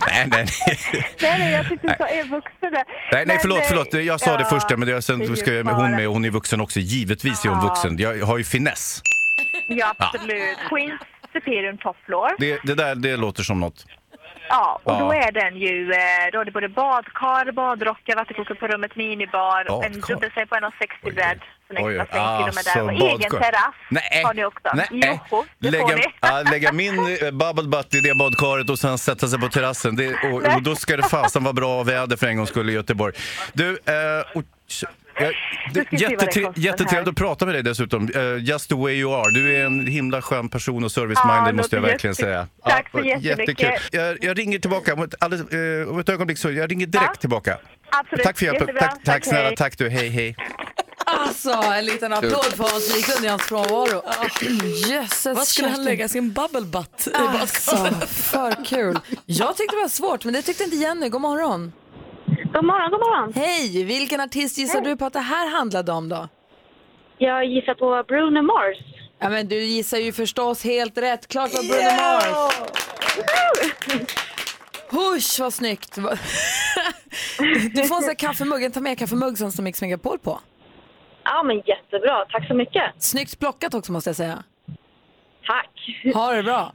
[0.07, 0.77] nej, nej, nej.
[1.21, 2.71] Nej, jag tyckte du sa är vuxen där.
[2.71, 3.93] Nej, nej Men, förlåt, eh, förlåt.
[3.93, 6.25] Jag sa det ja, först, men det, sen det är ska jag, hon med hon
[6.25, 6.79] är vuxen också.
[6.79, 7.67] Givetvis är hon Ja.
[7.67, 7.97] vuxen.
[7.97, 9.01] Jag har ju finess.
[9.67, 10.57] Ja, absolut.
[10.69, 11.01] Queens
[11.33, 12.29] Superior Top Floor.
[12.39, 13.85] Det, det där det låter som något.
[14.49, 18.67] Ja, och då är den ju, eh, då är det både badkar, badrockar, vattenkokare på
[18.67, 20.07] rummet, minibar, en Badkar?
[20.13, 21.39] dubbelsäng på 1,60 bredd.
[21.69, 24.69] En Oj, alltså, Och egen terrass Nej, har ni också.
[24.73, 25.19] nej.
[25.31, 29.27] Jo, det lägga, ja, lägga min eh, bubble butt i det badkaret och sen sätta
[29.27, 29.95] sig på terrassen.
[29.95, 32.75] Det, och, och då ska det fasen vara bra väder för en gång skulle i
[32.75, 33.13] Göteborg.
[33.53, 34.43] Du, eh, och,
[35.73, 38.09] det jättetre, jättetrevligt att prata med dig dessutom.
[38.15, 39.31] Eh, just the way you are.
[39.33, 42.47] Du är en himla skön person och service-minded Ja, måste jag verkligen säga.
[42.63, 43.59] Tack Ja, så jättemycket.
[43.63, 43.99] jättekul.
[43.99, 46.37] Jag, jag ringer tillbaka om ett, alldeles, eh, om ett ögonblick.
[46.37, 47.57] Så jag ringer direkt tillbaka.
[47.91, 48.23] Absolut.
[48.25, 48.67] Tack för hjälpen.
[48.67, 49.55] Tack, tack Tack, snälla.
[49.55, 49.89] Tack du.
[49.89, 50.35] Hej, hej.
[51.05, 54.03] Alltså, en liten applåd för Hans Wiklund i hans frånvaro.
[54.89, 57.75] Jösses Vad skulle han lägga sin bubble butt i Alltså,
[58.07, 58.99] för kul.
[59.25, 61.09] Jag tyckte det var svårt, men det tyckte inte Jenny.
[61.09, 61.71] God morgon.
[62.53, 63.33] God morgon, god morgon.
[63.35, 63.83] Hej!
[63.83, 66.27] Vilken artist gissar du på att det här handlade om då?
[67.17, 68.77] Jag gissar på Bruno Mars.
[69.19, 71.27] Ja, men du gissar ju förstås helt rätt.
[71.27, 72.53] Klart var Bruno Mars.
[74.89, 75.97] Husch, vad snyggt.
[77.75, 78.73] Du får en sån här kaffemugg.
[78.73, 80.39] Ta med kaffemugg som står Mix Megapol på.
[81.23, 82.25] Ja, men jättebra.
[82.31, 82.83] Tack så mycket.
[82.97, 84.43] Snyggt plockat också måste jag säga.
[85.47, 85.69] Tack.
[86.13, 86.73] Ha det bra.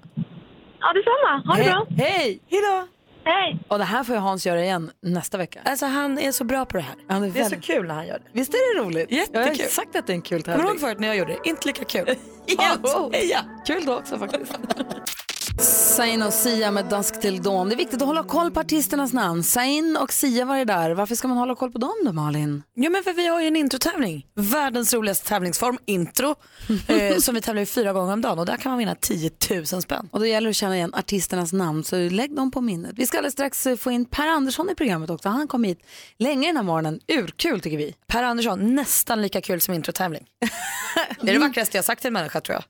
[0.80, 1.42] Ja, detsamma.
[1.46, 1.87] Ha det Hej- bra.
[2.04, 2.40] Hej!
[2.50, 2.87] Hejdå.
[3.24, 3.58] Hej!
[3.68, 5.60] Och det här får ju Hans göra igen nästa vecka.
[5.64, 6.94] Alltså han är så bra på det här.
[7.08, 8.24] Ja, Det är så kul när han gör det.
[8.32, 9.10] Visst är det roligt?
[9.12, 9.40] Jättekul.
[9.58, 10.70] Jag har sagt att det är en kul Kommer du tävling.
[10.74, 11.48] ihåg förut när jag gjorde det?
[11.48, 12.06] Inte lika kul.
[13.12, 13.44] Heja!
[13.66, 14.52] Kul då också faktiskt.
[15.58, 17.68] Zayn och Sia med Dusk till dawn.
[17.68, 19.42] Det är viktigt att hålla koll på artisternas namn.
[19.42, 20.90] Zayn och Sia var det där.
[20.90, 22.62] Varför ska man hålla koll på dem då Malin?
[22.74, 24.26] Ja men för vi har ju en introtävling.
[24.34, 26.34] Världens roligaste tävlingsform, intro.
[26.88, 29.30] eh, som vi tävlar i fyra gånger om dagen och där kan man vinna 10
[29.50, 30.08] 000 spänn.
[30.12, 32.92] Och då gäller det att känna igen artisternas namn så lägg dem på minnet.
[32.94, 35.28] Vi ska alldeles strax eh, få in Per Andersson i programmet också.
[35.28, 35.80] Han kom hit
[36.18, 37.00] länge den här morgonen.
[37.08, 37.94] Urkul tycker vi.
[38.06, 40.26] Per Andersson, nästan lika kul som introtävling.
[41.20, 42.64] det är det vackraste jag sagt till en människa tror jag.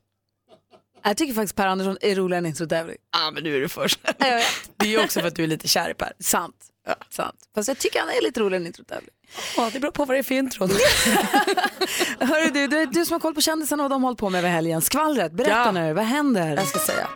[1.07, 2.97] Jag tycker faktiskt Per Andersson är roligare än introtävling.
[3.13, 3.99] Ja men nu är du först.
[4.77, 6.13] det är ju också för att du är lite kär i Per.
[6.21, 6.57] Sant.
[7.11, 7.37] Sant.
[7.55, 9.11] Fast jag tycker han är lite roligare än introtävling.
[9.57, 10.67] Ja, det beror på vad det är för intro.
[12.21, 14.31] Hörru du, du, du som har koll på kändisarna och vad de har hållit på
[14.31, 14.83] med över helgen.
[14.83, 15.73] Skvallret, berätta Ja.
[15.73, 16.57] nu, vad händer?
[16.57, 17.09] Jag ska säga.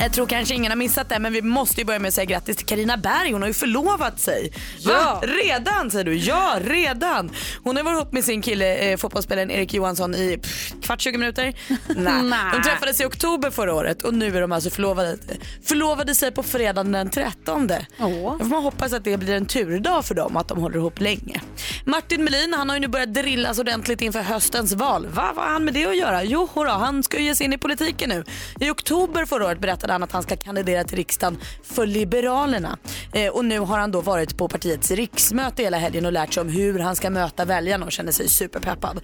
[0.00, 2.24] Jag tror kanske ingen har missat det men vi måste ju börja med att säga
[2.24, 3.32] grattis till Karina Berg.
[3.32, 4.52] Hon har ju förlovat sig.
[4.86, 5.22] Va?
[5.22, 6.14] Redan säger du?
[6.14, 7.30] Ja, redan.
[7.64, 11.18] Hon har varit ihop med sin kille, eh, fotbollsspelaren Erik Johansson i pff, kvart 20
[11.18, 11.44] minuter.
[11.96, 12.52] Nej.
[12.52, 15.16] De träffades i oktober förra året och nu är de alltså förlovade.
[15.64, 17.70] Förlovade sig på fredagen den 13.
[17.98, 18.08] Åh.
[18.08, 21.00] Då får man hoppas att det blir en turdag för dem, att de håller ihop
[21.00, 21.40] länge.
[21.84, 25.06] Martin Melin han har ju nu börjat drillas ordentligt inför höstens val.
[25.06, 26.24] Va, vad har han med det att göra?
[26.24, 28.24] Jo, hurra, han ska ju ge sig in i politiken nu.
[28.60, 32.78] I oktober förra året berättade han att han ska kandidera till riksdagen för Liberalerna.
[33.12, 36.40] Eh, och nu har han då varit på partiets riksmöte hela helgen och lärt sig
[36.40, 39.00] om hur han ska möta väljarna och känner sig superpeppad.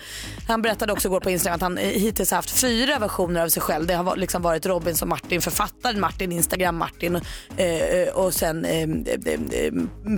[0.49, 3.63] Han berättade också igår på Instagram att han eh, hittills haft fyra versioner av sig
[3.63, 3.87] själv.
[3.87, 7.17] Det har liksom varit Robin som Martin, författaren Martin, Instagram Martin
[7.57, 9.73] eh, eh, och sen eh, eh,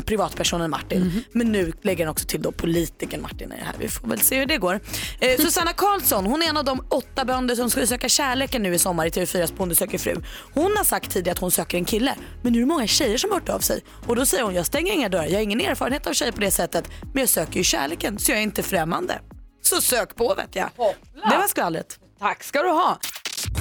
[0.06, 1.24] privatpersonen Martin.
[1.32, 3.74] Men nu lägger han också till då politikern Martin i det här.
[3.78, 4.80] Vi får väl se hur det går.
[5.20, 8.74] Eh, Susanna Karlsson, hon är en av de åtta bönder som ska söka kärleken nu
[8.74, 10.16] i sommar i TV4s Bonde söker fru.
[10.58, 12.14] Hon har sagt tidigare att hon söker en kille.
[12.42, 13.84] Men nu är det många tjejer som har hört av sig.
[14.06, 15.24] Och då säger hon, jag stänger inga dörrar.
[15.26, 16.88] Jag har ingen erfarenhet av tjejer på det sättet.
[17.12, 19.20] Men jag söker ju kärleken så jag är inte främmande.
[19.62, 20.70] Så sök på vet jag.
[21.14, 21.98] Det var skvallret.
[22.18, 22.98] Tack ska du ha.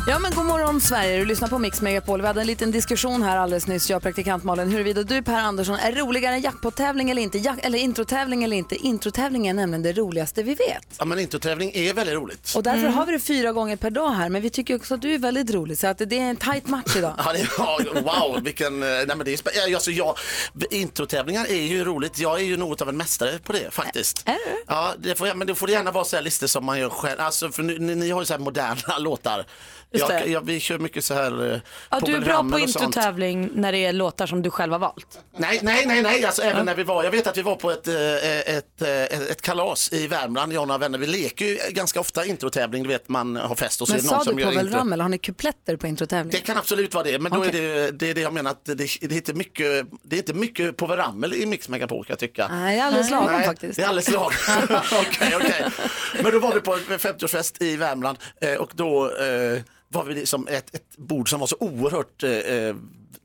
[0.08, 2.22] Ja men god morgon Sverige, du lyssnar på Mix Megapol.
[2.22, 5.34] Vi hade en liten diskussion här alldeles nyss, jag och praktikant Malin, huruvida du Per
[5.40, 8.76] Andersson är roligare än jackpot-tävling eller inte, Jack- eller introtävling eller inte.
[8.76, 10.96] Introtävling är nämligen det roligaste vi vet.
[11.00, 12.54] Ja, men introtävling är väldigt roligt.
[12.56, 15.02] Och därför har vi det fyra gånger per dag här, men vi tycker också att
[15.02, 17.14] du är väldigt rolig, så att det är en tight match idag.
[17.26, 18.84] Ja, det, ja, wow, vilken...
[18.84, 20.16] eh, Nej, men det är, alltså, jag,
[20.72, 22.20] introtävlingar är ju roligt.
[22.20, 24.24] Jag är ju något av en mästare på det faktiskt.
[24.26, 24.64] Är du?
[24.68, 27.20] Ja, det får, men det får gärna vara så här listor som man gör själv.
[27.22, 29.46] Alltså, för ni, ni har ju så här moderna låtar.
[29.92, 33.50] Just Jag, jag, vi kör mycket så här eh, Ja, du är bra på introtävling
[33.54, 35.20] när det är låtar som du själv har valt.
[35.38, 36.26] Nej, nej, nej, nej.
[36.26, 37.96] Alltså, även när vi var, jag vet att vi var på ett, eh,
[38.56, 40.98] ett, eh, ett, ett kalas i Värmland, jag och några vänner.
[40.98, 44.04] Vi leker ju ganska ofta introtävling, du vet man har fest och så Men är
[44.04, 44.80] det någon sa som du gör Povel intro.
[44.80, 46.42] Ramel, har ni kupletter på introtävlingen?
[46.42, 48.66] Det kan absolut vara det, men då är det, det är det jag menar att
[48.66, 52.12] det, det, är inte mycket, det är inte mycket Povel Ramel i Mix Megapol kan
[52.14, 52.48] jag tycka.
[52.48, 53.76] Nej, det är alldeles lagom Nej, faktiskt.
[53.76, 54.32] Det är alldeles lagom.
[55.08, 55.66] Okej, okej.
[56.24, 60.14] Men då var vi på en 50-årsfest i Värmland eh, och då eh, var vi
[60.14, 62.76] liksom ett, ett bord som var så oerhört eh, eh,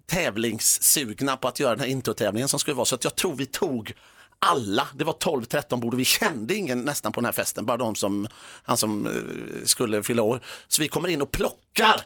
[0.06, 3.46] tävlingssugna på att göra den här introtävlingen som skulle vara så att jag tror vi
[3.46, 3.94] tog
[4.38, 7.76] alla, det var 12-13 bord och vi kände ingen nästan på den här festen, bara
[7.76, 8.28] de som,
[8.62, 10.40] han som eh, skulle fylla år.
[10.68, 12.04] Så vi kommer in och plockar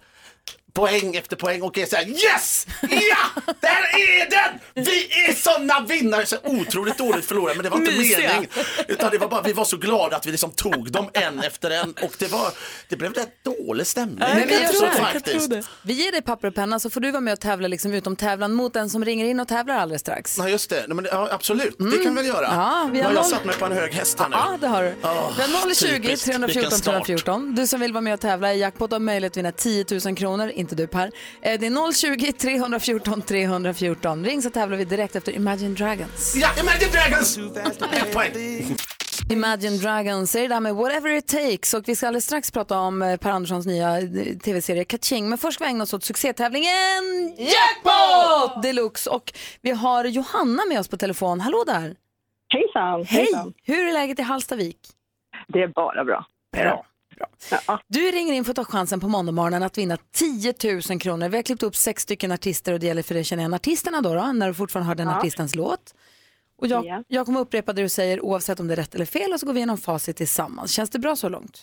[0.77, 2.67] poäng efter poäng och är så här yes!
[2.83, 3.43] Ja!
[3.61, 4.85] Där är den!
[4.85, 6.27] Vi är såna vinnare!
[6.27, 8.33] Så otroligt dåligt förlorade men det var inte Mysiga.
[8.33, 8.49] mening.
[8.89, 11.71] Utan det var bara, vi var så glada att vi liksom tog dem en efter
[11.71, 12.49] en och det var,
[12.89, 14.19] det blev rätt dålig stämning.
[14.19, 15.13] Men vi gör så här.
[15.13, 15.53] faktiskt.
[15.83, 18.17] Vi ger dig papper och penna så får du vara med och tävla liksom utom
[18.17, 20.39] tävlan mot den som ringer in och tävlar alldeles strax.
[20.39, 22.47] Ja just det, Nej, men, ja, absolut det kan vi väl göra.
[22.47, 22.59] Mm.
[22.59, 24.37] Ja, vi har jag noll- satt mig på en hög häst här nu.
[24.37, 24.89] Ja, det har du.
[24.89, 26.27] Vi har 020 typiskt.
[26.27, 27.07] 314 Vilken start.
[27.07, 27.55] 314.
[27.55, 30.17] Du som vill vara med och tävla i jackpot har möjlighet att vinna 10 000
[30.17, 31.11] kronor, inte du Per.
[31.43, 34.25] Eh, Det är 020 314 314.
[34.25, 36.35] Ring så tävlar vi direkt efter Imagine Dragons.
[36.37, 37.39] Ja, Imagine Dragons!
[37.93, 38.33] Ett poäng.
[39.31, 42.79] Imagine Dragons är det där med Whatever It Takes och vi ska alldeles strax prata
[42.79, 44.05] om eh, Per Anderssons nya eh,
[44.45, 45.29] tv-serie Kaching.
[45.29, 47.05] Men först ska vi ägna oss åt succétävlingen
[47.39, 51.41] Jackpot Deluxe och vi har Johanna med oss på telefon.
[51.41, 51.95] Hallå där!
[52.49, 53.05] Hejsan!
[53.05, 53.29] Hej!
[53.65, 54.79] Hur är läget i Hallstavik?
[55.49, 56.27] Det är bara bra.
[56.57, 56.87] Bra.
[57.87, 60.55] Du ringer in för att ta chansen på måndagmorgonen att vinna 10
[60.91, 61.29] 000 kronor.
[61.29, 63.55] Vi har klippt upp sex stycken artister och det gäller för dig att känna igen
[63.55, 65.17] artisterna då, då när du fortfarande hör den Ja.
[65.19, 65.95] artistens låt.
[66.59, 67.03] Och jag, Ja.
[67.09, 69.47] jag kommer upprepa det du säger oavsett om det är rätt eller fel och så
[69.47, 70.71] går vi igenom facit tillsammans.
[70.71, 71.63] Känns det bra så långt?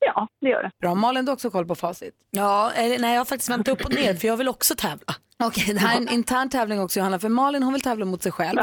[0.00, 0.70] Ja, det gör det.
[0.80, 0.94] Bra.
[0.94, 2.14] Malin, du har också koll på facit?
[2.30, 5.14] Ja, eller, nej jag har faktiskt vänt upp och ner för jag vill också tävla.
[5.44, 8.22] Okej, det här är en intern tävling också Johanna, för Malin hon vill tävla mot
[8.22, 8.58] sig själv.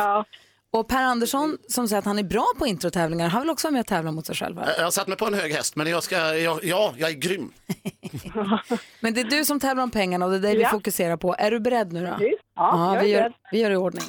[0.76, 3.72] Och Per Andersson som säger att han är bra på introtävlingar, han vill också vara
[3.72, 4.56] med och tävla mot sig själv.
[4.56, 4.68] va?
[4.78, 7.14] Jag har satt mig på en hög häst men jag ska, jag, ja, jag är
[7.14, 7.52] grym.
[9.00, 10.70] Men det är du som tävlar om pengarna och det är det vi Ja.
[10.70, 11.36] fokuserar på.
[11.40, 12.18] Är du beredd nu då?
[12.56, 13.34] Ja, jag är vi, gör, beredd.
[13.52, 14.04] vi gör i ordning.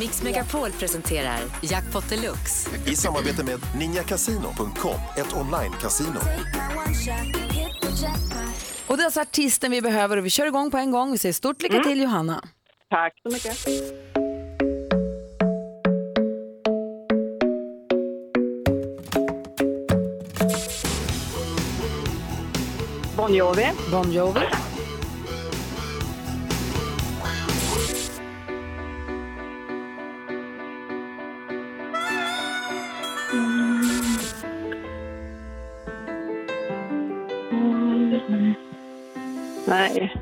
[0.00, 2.70] Mix Megapol presenterar Jackpot Deluxe.
[2.86, 6.18] I samarbete med ninjakasino.com, ett online-casino.
[8.86, 11.12] Och det är alltså artisten vi behöver och vi kör igång på en gång.
[11.12, 12.44] Vi säger stort lycka till Johanna.
[12.90, 13.56] Tack så mycket.
[23.30, 23.72] Bon Jovi.
[23.90, 24.40] Bon Jovi.
[39.66, 40.12] Nej.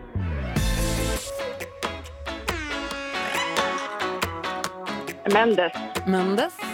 [5.32, 5.72] Mendes.
[6.06, 6.67] Mendes.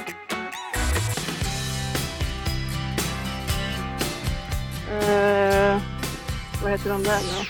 [6.64, 7.48] Vad heter de där nu?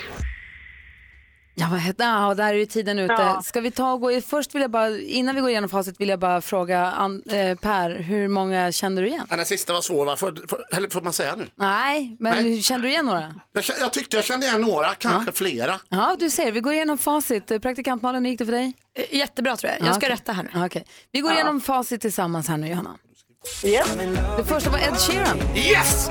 [1.57, 3.13] Ja, vad heter Ja, där är ju tiden ute.
[3.13, 3.41] Ja.
[3.45, 4.21] Ska vi ta och gå.
[4.21, 7.57] Först vill jag bara, innan vi går igenom facit vill jag bara fråga An, eh,
[7.57, 9.27] Per, hur många kände du igen?
[9.29, 10.15] Ja, Den sista var svår, va?
[10.15, 11.47] Får, får, eller får man säga nu?
[11.55, 12.61] Nej, men Nej.
[12.61, 13.33] kände du igen några?
[13.53, 15.79] Jag, jag tyckte jag kände igen några, kanske flera.
[15.89, 16.51] Ja, du ser.
[16.51, 17.51] Vi går igenom facit.
[17.51, 18.73] Eh, Praktikant Malin, hur gick det för dig?
[19.11, 19.79] Jättebra tror jag.
[19.87, 20.09] Jag ska okej.
[20.09, 20.49] rätta här nu.
[20.53, 20.85] Ja, Okej.
[21.11, 22.95] Vi går igenom facit tillsammans här nu, Johanna.
[23.63, 23.87] Yes.
[24.37, 25.37] Det första var Ed Sheeran.
[25.55, 26.09] Yes!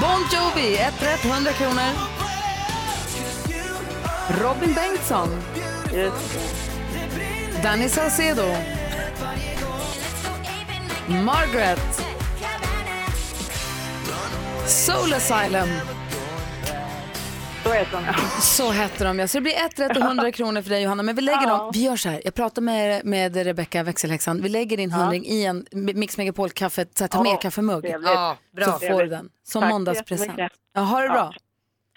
[0.00, 1.90] Bon Jovi, ett rätt, 100 kronor.
[4.42, 5.28] Robin Bengtsson.
[7.62, 8.46] Danny Saucedo.
[11.06, 12.02] Margaret.
[14.66, 15.68] Soul Asylum.
[17.64, 18.14] Så heter de, ja.
[18.40, 19.28] Så hette de, ja.
[19.28, 21.02] Så det blir ett rätt och 100 kronor för dig Johanna.
[21.02, 21.56] Men vi lägger Ja.
[21.56, 22.20] dem, vi gör så här.
[22.24, 24.42] Jag pratar med, med Rebecca växelhäxan.
[24.42, 27.84] Vi lägger din hundring i en Mix Megapol-kaffe, ta med Ja, kaffemugg.
[28.02, 28.64] Ja, bra.
[28.64, 30.40] Så får du den som Tack måndagspresent.
[30.74, 31.34] Ja, ha det bra.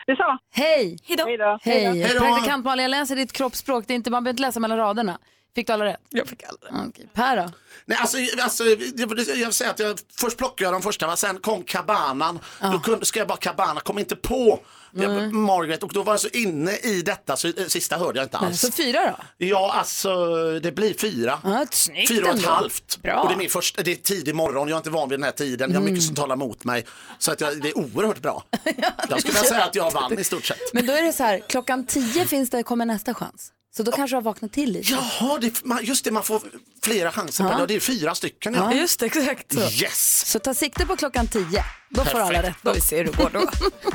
[0.08, 0.40] Detsamma.
[0.54, 0.98] Hej!
[1.04, 1.26] Hej då.
[1.62, 1.84] Hej!
[1.86, 2.20] Hej då.
[2.20, 3.84] Praktikant Malin, jag läser ditt kroppsspråk.
[3.88, 5.20] Det är inte, man behöver inte läsa mellan raderna.
[5.56, 6.00] Fick du alla rätt?
[6.10, 7.10] Jag fick alla Okej.
[7.14, 7.50] Per då?
[7.86, 11.16] Nej, alltså, alltså, jag jag säga att jag, först plockade jag de första, va?
[11.16, 12.40] sen kom kabanan.
[12.62, 14.60] Då kunde, ska jag bara kabana, kom inte på
[14.94, 18.26] jag, Margaret och då var jag så inne i detta så eh, sista hörde jag
[18.26, 18.62] inte alls.
[18.62, 19.46] Så fyra då?
[19.46, 21.40] Ja, alltså det blir fyra.
[21.44, 22.50] Ja, snyggt fyra och ett ändå.
[22.50, 23.02] halvt.
[23.02, 23.12] Bra.
[23.12, 23.22] Mm.
[23.22, 25.24] Och det är min första, det är tidig morgon, jag är inte van vid den
[25.24, 26.86] här tiden, jag har mycket som talar emot mig.
[27.20, 28.44] Så att jag, det är oerhört bra.
[29.10, 30.74] jag skulle säga att jag vann i stort sett.
[30.74, 33.52] Men då är det så här, klockan tio finns det, kommer nästa chans.
[33.78, 34.92] Så då kanske du har vaknat till lite.
[34.92, 36.42] Jaha, det, man, just det, man får
[36.84, 37.50] flera chanser Ja.
[37.52, 37.66] på det.
[37.68, 38.54] Det är fyra stycken.
[38.54, 38.78] Ja, Ja.
[38.80, 39.60] just det, exakt så.
[39.60, 40.26] Yes!
[40.32, 41.64] Så ta sikte på klockan tio.
[41.90, 42.48] Då får alla Perfekt.
[42.48, 42.56] rätt.
[42.64, 43.50] Då vi ser hur det går då.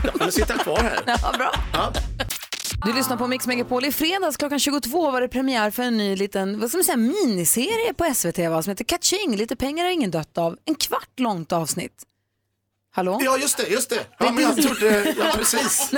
[0.05, 1.03] Jag kommer sitta kvar här.
[1.23, 1.53] Ja, bra.
[1.73, 1.93] Ja.
[2.87, 3.85] Du lyssnar på Mix Megapol.
[3.85, 6.97] I fredags klockan 22 var det premiär för en ny liten vad ska man säga,
[6.97, 9.37] miniserie på SVT va, som heter Catching.
[9.37, 10.57] Lite pengar har ingen dött av.
[10.65, 11.93] En kvart långt avsnitt.
[12.96, 13.20] Hallå?
[13.24, 14.06] Ja, just det, just det.
[14.18, 15.90] Ja, men jag trodde, ja precis.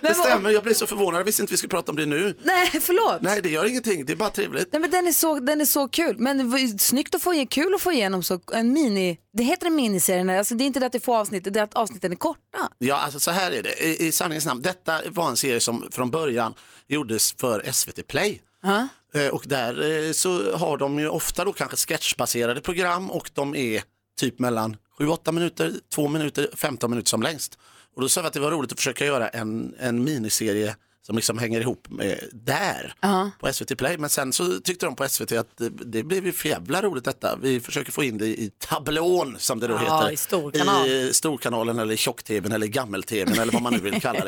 [0.00, 2.36] det stämmer, jag blev så förvånad, jag visste inte vi skulle prata om det nu.
[2.42, 3.22] Nej, förlåt.
[3.22, 4.68] Nej, det gör ingenting, det är bara trevligt.
[4.72, 6.16] Nej, men den, är så, den är så kul.
[6.18, 9.42] Men det var ju snyggt att få kul att få igenom så, en mini, det
[9.42, 11.64] heter en miniserie, alltså det är inte det att det är få avsnitt, det är
[11.64, 12.68] att avsnitten är korta.
[12.78, 15.88] Ja, alltså så här är det, i, i sanningens namn, detta var en serie som
[15.92, 16.54] från början
[16.88, 18.42] gjordes för SVT Play.
[18.62, 18.88] Ja.
[19.14, 23.54] Eh, Och där eh, så har de ju ofta då kanske sketchbaserade program och de
[23.54, 23.82] är
[24.20, 27.58] typ mellan 7-8 minuter, 2 minuter, 15 minuter som längst.
[27.96, 30.76] Och då sa vi att det var roligt att försöka göra en, en miniserie
[31.10, 33.30] som liksom hänger ihop med där Ja.
[33.40, 33.98] på SVT Play.
[33.98, 37.04] Men sen så tyckte de på SVT att det, det blev ju för jävla roligt
[37.04, 37.38] detta.
[37.42, 40.12] Vi försöker få in det i tablån som det då Ja, heter.
[40.12, 40.86] i storkanal.
[40.88, 44.20] I storkanalen eller tjock-tvn eller gammel-tvn eller vad man nu vill kalla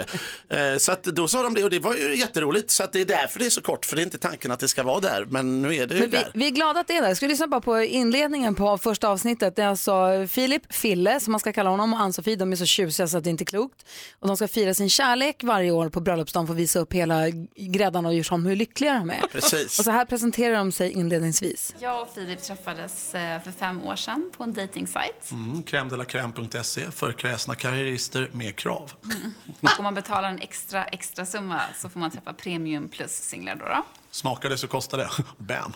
[0.48, 0.72] det.
[0.72, 2.70] Eh, Så att då sa de det och det var ju jätteroligt.
[2.70, 4.60] Så att det är därför det är så kort för det är inte tanken att
[4.60, 5.24] det ska vara där.
[5.30, 6.30] Men nu är det ju vi, där.
[6.34, 7.08] vi är glada att det är där.
[7.08, 9.56] Jag ska lyssna bara på inledningen på första avsnittet.
[9.56, 12.36] Det är alltså Filip, Fille som man ska kalla honom och Ann-Sofie.
[12.36, 13.86] De är så tjusiga så att det inte är klokt.
[14.18, 17.30] Och de ska fira sin kärlek varje år på bröllopsdagen för att visa upp hela
[17.56, 19.20] gräddan och göra om hur lyckliga de är.
[19.32, 19.78] Precis.
[19.78, 21.74] Och så här presenterar de sig inledningsvis.
[21.78, 25.30] Jag och Filip träffades eh, för fem år sedan på en dejtingsajt.
[25.30, 28.92] Mm, crème för kräsna karriärister med krav.
[29.60, 33.64] Och om man betalar en extra, extra summa så får man träffa premium plus-singlar då.
[33.64, 33.84] då.
[34.10, 35.10] Smakar det så kostar det.
[35.38, 35.72] Bam!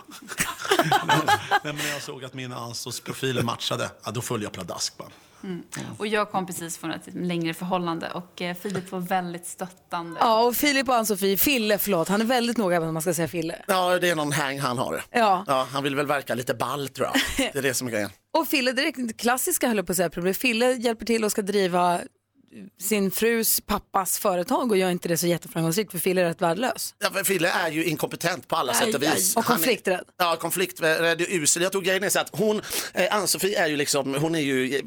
[1.63, 5.09] Men när jag såg att min Ansos profiler matchade, ja, då följde jag pladask bara.
[5.43, 5.63] Mm.
[5.97, 10.19] Och jag kom precis från ett längre förhållande och eh, Filip var väldigt stöttande.
[10.19, 13.13] Ja, och Filip och Ann-Sofie, Fille, förlåt, han är väldigt noga med att man ska
[13.13, 13.61] säga Fille.
[13.67, 15.03] Ja, det är någon hang han har.
[15.11, 15.67] Ja.
[15.71, 17.51] han vill väl verka lite ball tror jag.
[17.53, 18.09] Det är det som är grejen.
[18.37, 20.33] Och Fille, det är det klassiska höll jag på att säga, problem.
[20.33, 21.99] Fille hjälper till och ska driva
[22.81, 26.95] sin frus pappas företag och gör inte det så jätteframgångsrikt för Fille är rätt värdelös.
[26.99, 29.37] Ja, för Fille är ju inkompetent på alla sätt och Aj, vis.
[29.37, 29.39] aj.
[29.39, 30.03] Och Han är- konflikträdd.
[30.17, 31.63] Ja, konflikträdd och usel.
[31.63, 32.61] Jag tog grejen är så att hon,
[32.93, 34.81] eh, Ann-Sofie är ju liksom, hon är ju eh,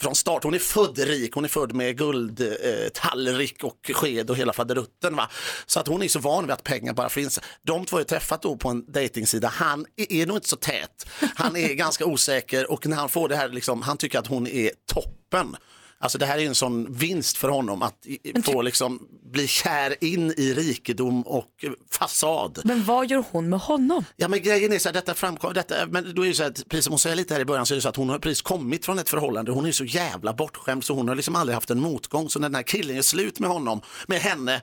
[0.00, 4.36] från start, hon är född rik, hon är född med guldtallrik eh, och sked och
[4.36, 5.16] hela faderutten.
[5.16, 5.30] Va?
[5.66, 7.40] Så att hon är så van vid att pengar bara finns.
[7.66, 9.48] De två har ju träffat då på en dejtingsida.
[9.48, 11.06] Han är, är nog inte så tät.
[11.34, 14.46] Han är ganska osäker och när han får det här, liksom, han tycker att hon
[14.46, 15.56] är toppen.
[16.02, 20.04] Alltså det här är en sån vinst för honom att i- få liksom bli kär
[20.04, 22.60] in i rikedom och fasad.
[22.64, 24.04] Men vad gör hon med honom?
[24.16, 26.50] Ja men grejen är så här, detta framkom, detta, men då är det så här,
[26.68, 28.18] precis som hon säger lite här i början så är det så att hon har
[28.18, 31.54] precis kommit från ett förhållande, hon är så jävla bortskämd så hon har liksom aldrig
[31.54, 34.54] haft en motgång så när den här killen är slut med honom, med henne,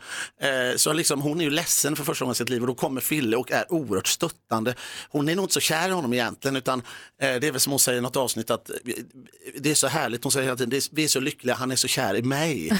[0.41, 2.75] eh, så liksom hon är ju ledsen för första gången i sitt liv och då
[2.75, 4.75] kommer Fille och är oerhört stöttande.
[5.09, 6.79] Hon är nog inte så kär i honom egentligen utan
[7.21, 8.75] eh, det är väl som hon säger i något avsnitt att eh,
[9.59, 11.87] det är så härligt, hon säger hela tiden, vi är så lyckliga, han är så
[11.87, 12.71] kär i mig.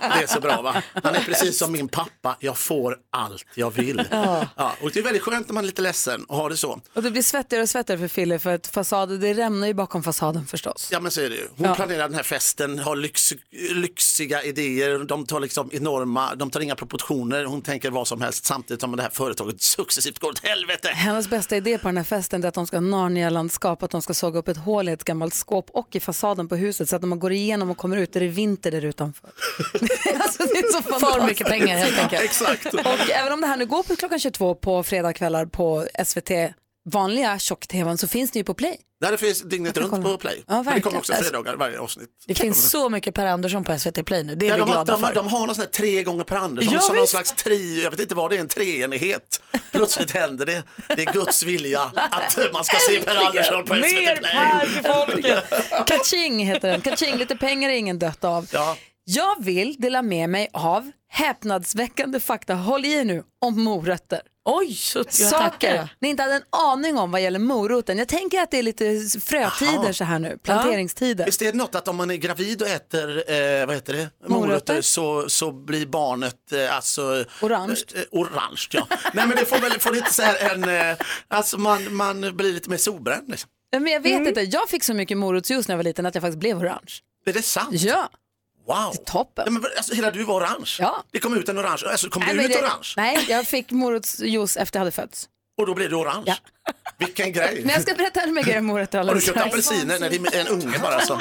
[0.00, 0.82] Det är så bra va?
[1.02, 4.02] Han är precis som min pappa, jag får allt jag vill.
[4.10, 4.48] Ja.
[4.56, 6.80] Ja, och det är väldigt skönt när man är lite ledsen och har det så.
[6.94, 10.02] Och det blir svettigare och svettigare för Fille för att fasaden, det rämnar ju bakom
[10.02, 10.88] fasaden förstås.
[10.92, 11.48] Ja men så är det ju.
[11.56, 11.74] Hon Ja.
[11.74, 13.32] planerar den här festen, har lyx,
[13.70, 18.44] lyxiga idéer, de tar liksom enorma, de tar inga proportioner, hon tänker vad som helst
[18.44, 20.88] samtidigt som det här företaget successivt går åt helvete.
[20.88, 24.02] Hennes bästa idé på den här festen är att de ska ha Narnia-landskap, att de
[24.02, 26.96] ska såga upp ett hål i ett gammalt skåp och i fasaden på huset så
[26.96, 29.30] att när man går igenom och kommer ut är det vinter där utanför.
[30.20, 31.26] alltså, det är så fantastiskt.
[31.26, 32.22] mycket pengar, helt enkelt.
[32.24, 32.74] Exakt.
[32.74, 36.30] Och även om det här nu går på klockan 22 på fredagskvällar på SVT,
[36.90, 38.76] vanliga tjock-tvn, så finns det ju på Play.
[39.00, 40.44] Där det finns dygnet runt på Play.
[40.48, 42.08] Ja, det kommer också fredagar varje avsnitt.
[42.26, 44.68] Det finns så mycket Per Andersson på SVT Play nu, det är Ja, vi de,
[44.68, 45.14] har, glada de, för.
[45.14, 47.90] de har någon sån här tre gånger per Andersson Ja, som någon slags trio, jag
[47.90, 49.42] vet inte vad det är, en treenighet.
[49.72, 50.62] Plötsligt händer det.
[50.96, 54.32] Det är Guds vilja att man ska se Per Andersson på SVT Mer Play.
[54.32, 55.44] Per till folket!
[55.86, 56.80] Kaching heter den.
[56.80, 58.46] Kaching, lite pengar är ingen dött av.
[58.52, 58.76] Ja.
[59.04, 64.20] Jag vill dela med mig av häpnadsväckande fakta, håll i er nu, om morötter.
[64.44, 65.04] Oj, så.
[65.08, 67.98] Saker ni inte hade en aning om vad gäller moroten.
[67.98, 68.84] Jag tänker att det är lite
[69.20, 69.92] frötider Jaha.
[69.92, 71.24] så här nu, planteringstider.
[71.24, 74.10] Visst är det något att om man är gravid och äter eh, vad heter det?
[74.28, 74.46] Morötter.
[74.46, 77.76] morötter så, så blir barnet eh, alltså, Orange.
[77.94, 78.86] Eh, eh, orange ja.
[78.90, 80.96] Nej men det får väl får inte så här en, eh,
[81.28, 83.30] alltså man, man blir lite mer solbränd.
[83.30, 83.50] Liksom.
[83.72, 86.22] Men jag vet inte, jag fick så mycket morotsjuice när jag var liten att jag
[86.22, 86.92] faktiskt blev orange.
[87.26, 87.72] Är det sant?
[87.72, 88.10] Ja.
[88.66, 88.92] Wow.
[89.06, 89.44] Toppen.
[89.46, 90.76] Nej, men, alltså, hela du var orange?
[90.78, 91.02] Ja.
[91.12, 92.94] Det kom ut en orange, alltså kom Nej, du ut det- orange?
[92.96, 95.28] Nej, jag fick morotsjuice efter jag hade fötts.
[95.58, 96.22] Och då blev du orange?
[96.26, 96.34] Ja.
[96.98, 97.60] Vilken grej.
[97.64, 99.98] Men jag ska berätta ännu mer grejer om morötter Har du alldeles köpt apelsiner?
[100.00, 101.20] Nej, det är en unge bara som...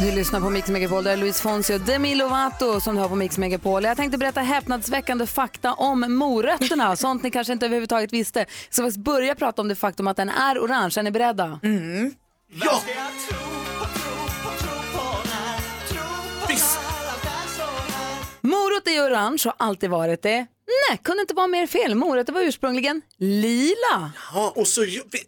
[0.00, 3.08] Du lyssnar på Mix Megapol, där är Luis Fonsi och Demi Lovato som du har
[3.08, 3.84] på Mix Megapol.
[3.84, 8.46] Jag tänkte berätta häpnadsväckande fakta om morötterna, sånt ni kanske inte överhuvudtaget visste.
[8.70, 10.94] Så vi börja prata om det faktum att den är orange.
[10.98, 11.60] Är ni beredda?
[12.64, 12.82] Ja!
[18.46, 20.46] Morot är orange och har alltid varit det.
[20.88, 21.94] Nej, kunde inte vara mer fel.
[21.94, 24.12] Morötter var ursprungligen lila.
[24.34, 24.86] Ja, och så,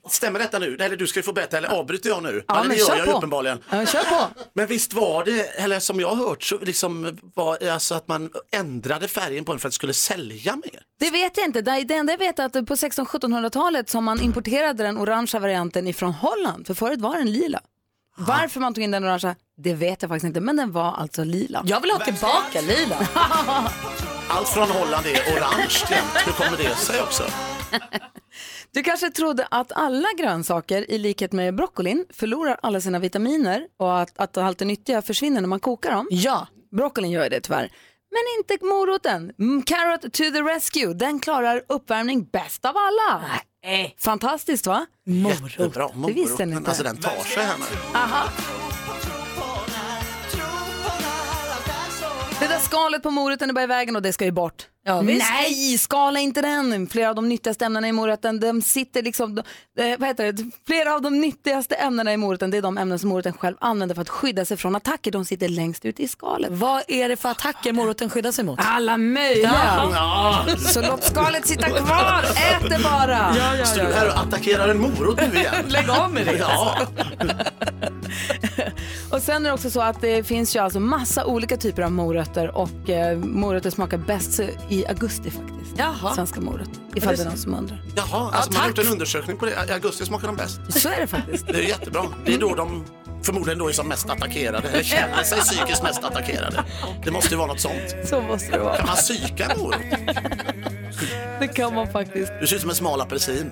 [0.08, 0.76] stämmer detta nu?
[0.80, 2.44] Eller du ska få berätta, eller avbryter jag nu?
[2.48, 3.16] Ja, eller, men det gör jag på.
[3.16, 3.58] uppenbarligen.
[3.70, 4.26] Ja, kör på.
[4.52, 8.30] Men visst var det, eller som jag har hört, så liksom var alltså att man
[8.52, 10.82] ändrade färgen på den för att det skulle sälja mer?
[11.00, 11.60] Det vet jag inte.
[11.60, 16.12] Det enda jag vet är att på 1600-1700-talet som man importerade den orangea varianten ifrån
[16.12, 16.66] Holland.
[16.66, 17.60] För förut var den lila.
[18.18, 20.40] Varför man tog in den orangea, det vet jag faktiskt inte.
[20.40, 21.62] Men den var alltså lila.
[21.66, 22.96] Jag vill ha tillbaka lila.
[24.28, 26.26] Allt från Holland är orange jämt.
[26.26, 27.22] Hur kommer det sig också?
[28.70, 34.00] Du kanske trodde att alla grönsaker, i likhet med broccolin, förlorar alla sina vitaminer och
[34.00, 36.08] att, att allt det nyttiga försvinner när man kokar dem.
[36.10, 36.46] Ja.
[36.76, 37.72] Broccolin gör det tyvärr.
[38.10, 39.32] Men inte moroten.
[39.38, 40.94] Mm, Carrot to the rescue.
[40.94, 43.24] Den klarar uppvärmning bäst av alla.
[43.98, 44.86] Fantastiskt va?
[45.04, 45.88] Jättebra.
[46.06, 46.70] Det visste ni inte.
[46.70, 47.98] Alltså den tar sig här nu.
[47.98, 48.24] Aha.
[52.40, 54.66] Det där skalet på moroten är bara i vägen och det ska ju bort.
[54.84, 55.26] Ja, visst.
[55.30, 56.86] Nej, skala inte den.
[56.86, 59.38] Flera av de nyttigaste ämnena i moroten, de sitter liksom,
[59.78, 60.50] eh, vad heter det?
[60.66, 63.94] Flera av de nyttigaste ämnena i moroten, det är de ämnen som moroten själv använder
[63.94, 65.10] för att skydda sig från attacker.
[65.10, 66.50] De sitter längst ut i skalet.
[66.52, 68.58] Vad är det för attacker moroten skyddar sig mot?
[68.62, 69.52] Alla möjliga.
[69.94, 70.44] Ja.
[70.58, 73.34] Så låt skalet sitta kvar, ät det bara.
[73.64, 75.54] Står du här och attackerar en morot nu igen?
[75.68, 76.46] Lägg av med det.
[79.28, 82.56] Sen är det också så att det finns ju alltså massa olika typer av morötter
[82.56, 85.74] och eh, morötter smakar bäst i augusti faktiskt.
[85.76, 86.14] Jaha.
[86.14, 87.82] Svenska morötter, ifall det är någon som undrar.
[87.96, 89.52] Jaha, alltså man har gjort en undersökning på det.
[89.68, 90.60] I augusti smakar de bäst.
[90.68, 91.46] Så är det faktiskt.
[91.46, 92.02] Det är jättebra.
[92.24, 92.84] Det är då de
[93.22, 96.64] förmodligen då är som mest attackerade, eller känner sig psykiskt mest attackerade.
[97.04, 97.96] Det måste ju vara något sånt.
[98.04, 98.76] Så måste det vara.
[98.76, 99.80] Kan man psyka en morot?
[101.40, 102.32] Det kan man faktiskt.
[102.40, 103.50] Du ser ut som en smal apelsin.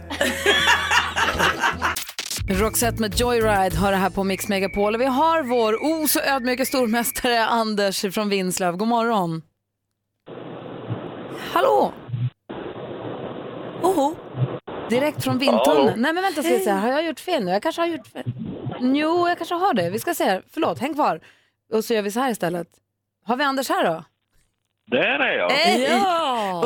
[2.49, 4.95] Roxette med Joyride har det här på Mix Megapol.
[4.95, 8.77] Och Vi har vår oh så ödmjuka stormästare Anders från Vinslöv.
[8.77, 9.43] God morgon.
[11.53, 11.93] Hallå!
[13.83, 14.15] Oho.
[14.91, 16.03] Direkt från vindtunneln.
[16.03, 17.51] Nej men vänta ska jag säga, har jag gjort fel nu?
[17.51, 18.33] Jag kanske har gjort fel.
[18.81, 19.91] Jo, jag kanske har det.
[19.91, 20.43] Vi ska se här.
[20.51, 21.21] Förlåt, häng kvar.
[21.73, 22.69] Och så gör vi så här istället.
[23.25, 24.05] Har vi Anders här då?
[24.91, 25.51] Där är jag.
[25.51, 26.03] Hej!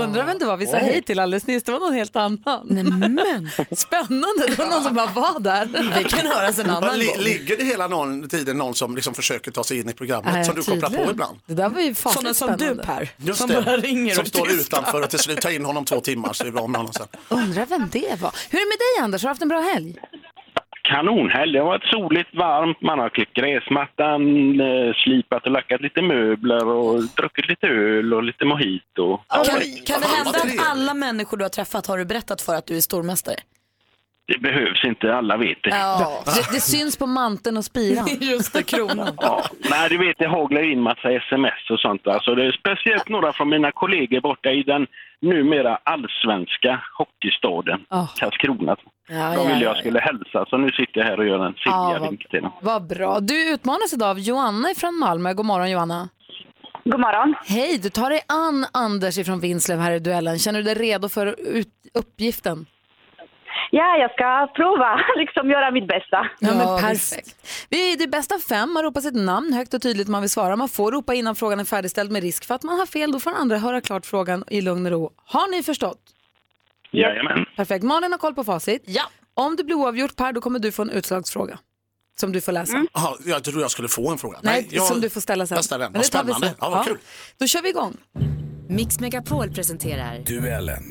[0.04, 0.82] Undrar vem det var vi sa Oj.
[0.82, 1.62] hej till alldeles nyss.
[1.62, 2.66] Det var någon helt annan.
[2.70, 3.50] Nämen.
[3.76, 5.68] Spännande, det var någon som bara var där.
[5.98, 7.16] Vi kan höras en annan gång.
[7.18, 10.44] Ligger det hela någon, tiden någon som liksom försöker ta sig in i programmet Nej,
[10.44, 11.10] som du kopplar på tydligen.
[11.10, 11.38] ibland?
[11.46, 12.82] Det där var ju fasligt Sådana som du spännande.
[12.86, 13.08] Per.
[13.16, 13.62] Just som det.
[13.62, 16.44] bara ringer som och står utanför och till slut tar in honom två timmar så
[16.46, 17.06] är vi av med honom sen.
[17.28, 18.34] Undrar vem det var.
[18.50, 19.22] Hur är det med dig Anders?
[19.22, 19.96] Har du haft en bra helg?
[20.82, 21.52] Kanonhelg.
[21.52, 22.80] Det har varit soligt, varmt.
[22.82, 24.20] Man har klippt gräsmattan,
[24.60, 29.16] eh, slipat och lackat lite möbler och druckit lite öl och lite mojito.
[29.16, 29.44] Kan,
[29.86, 32.76] kan det hända att alla människor du har träffat har du berättat för att du
[32.76, 33.36] är stormästare?
[34.26, 35.70] Det behövs inte, alla vet det.
[35.70, 36.22] Ja.
[36.26, 38.08] Det, det syns på manteln och spiran.
[38.20, 39.16] Just det, kronan.
[39.20, 42.06] Ja, nej, du vet, det haglar in massa sms och sånt.
[42.06, 44.86] Alltså, det är speciellt några från mina kollegor borta i den
[45.22, 47.80] numera allsvenska hockeystaden
[48.18, 48.76] Karlskrona.
[49.08, 51.46] Ja, De ja, ville ja, jag skulle hälsa, så nu sitter jag här och gör
[51.46, 52.52] en Ja, vink till dem.
[52.62, 53.20] Vad bra.
[53.20, 55.34] Du utmanas idag av Joanna från Malmö.
[55.34, 56.08] God morgon Joanna.
[56.84, 57.34] God morgon.
[57.46, 60.38] Hej, du tar dig an Anders från Vinslöv här i duellen.
[60.38, 61.36] Känner du dig redo för
[61.94, 62.66] uppgiften?
[63.72, 66.26] Ja, jag ska prova liksom göra mitt bästa.
[66.38, 67.36] Ja, men perfekt.
[67.68, 68.72] Vi är det bästa fem.
[68.72, 70.56] Man ropar sitt namn högt och tydligt man vill svara.
[70.56, 73.12] Man får ropa innan frågan är färdigställd med risk för att man har fel.
[73.12, 75.10] Då får andra höra klart frågan i lugn och ro.
[75.24, 75.98] Har ni förstått?
[76.90, 77.44] Jajamän.
[77.56, 77.84] Perfekt.
[77.84, 78.82] Malin har koll på facit.
[78.86, 79.02] Ja.
[79.34, 81.58] Om det blir oavgjort Per, då kommer du få en utslagsfråga.
[82.20, 82.86] Som du får läsa.
[82.94, 84.38] Jaha, jag tror jag skulle få en fråga.
[84.42, 85.56] Nej, jag, som du får ställa sen.
[85.56, 85.92] Jag ställer den.
[85.92, 86.46] Vad spännande.
[86.46, 86.56] sen.
[86.60, 86.84] Ja, vad Ja.
[86.84, 86.98] kul.
[87.38, 87.96] Då kör vi igång.
[88.68, 90.82] Mix Megapol presenterar Duellen.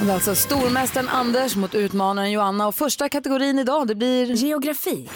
[0.00, 2.66] Det är alltså stormästaren Anders mot utmanaren Joanna.
[2.68, 4.26] Och första kategorin idag, det blir...
[4.26, 5.08] Geografi.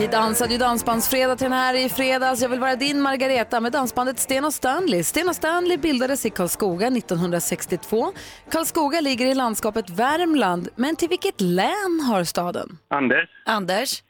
[0.00, 2.42] Vi dansade ju dansbandsfredag till den här i fredags.
[2.42, 5.04] Jag vill vara din Margareta med dansbandet Sten och Stanley.
[5.04, 8.12] Sten och Stanley bildades i Karlskoga 1962.
[8.50, 12.78] Karlskoga ligger i landskapet Värmland, men till vilket län har staden?
[12.88, 14.02] Anders, Anders,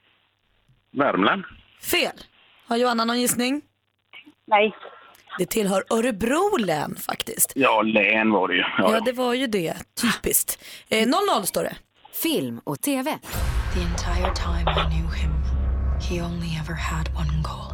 [0.92, 1.44] Värmland.
[1.82, 2.12] fel.
[2.68, 3.62] Har Joanna någon gissning?
[4.46, 4.74] Nej.
[5.38, 7.52] Det tillhör Örebro län faktiskt.
[7.54, 8.60] Ja, län var det ju.
[8.78, 9.74] Ja, Ja, det var ju det.
[10.02, 10.64] Typiskt.
[10.88, 11.76] Eh, 0-0 står det.
[12.22, 13.10] Film och TV.
[13.74, 15.30] The entire time I knew him,
[16.10, 17.68] he only ever had one goal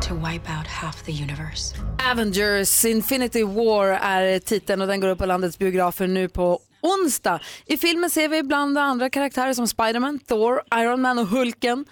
[0.00, 1.74] to wipe out half the universe.
[2.12, 7.40] Avengers Infinity War är titeln och den går upp på landets biografer nu på onsdag.
[7.66, 11.84] I filmen ser vi bland andra karaktärer som Spiderman, Thor, Iron Man och Hulken.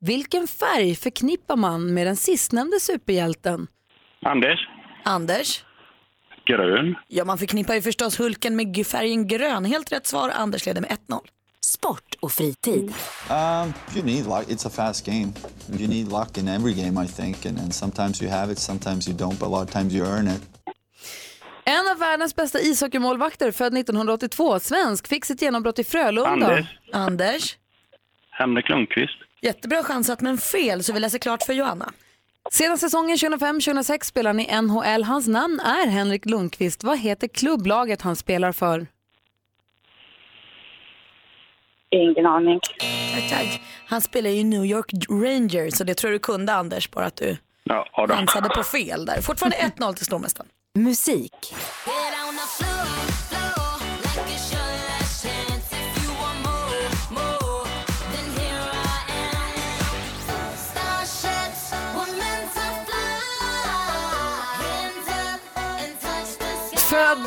[0.00, 3.66] Vilken färg förknippar man med den sistnämnde superhjälten?
[4.22, 4.68] Anders,
[5.04, 5.64] Anders?
[6.46, 6.94] grön.
[7.08, 9.64] Ja, man förknippar ju förstås Hulken med färgen grön.
[9.64, 10.30] Helt rätt svar.
[10.30, 11.20] Anders leder med 1-0.
[11.64, 12.92] Sport och fritid.
[13.30, 14.48] Um, you need luck.
[14.48, 15.32] It's a fast game.
[15.78, 17.46] You need luck in every game, I think.
[17.46, 20.06] And, and sometimes you have it, sometimes you don't, but a lot of times you
[20.06, 20.42] earn it.
[21.64, 26.30] En av världens bästa ishockeymålvakter, född 1982, svensk, fick sitt genombrott i Frölunda.
[26.30, 26.66] Anders.
[26.92, 27.56] Anders?
[28.30, 29.18] Henrik Lundqvist.
[29.42, 31.92] Jättebra chansat men fel så vi läser klart för Johanna.
[32.52, 35.04] Sedan säsongen 2005-2006 spelar han i NHL.
[35.04, 36.84] Hans namn är Henrik Lundqvist.
[36.84, 38.86] Vad heter klubblaget han spelar för?
[41.94, 42.60] Ingen aning.
[43.14, 43.60] Tack, tack.
[43.86, 47.06] Han spelar ju i New York Rangers så det tror jag du kunde Anders, bara
[47.06, 49.20] att du Ja, chansade på fel där.
[49.20, 50.48] Fortfarande 1-0 till stormästaren.
[50.78, 51.54] Musik.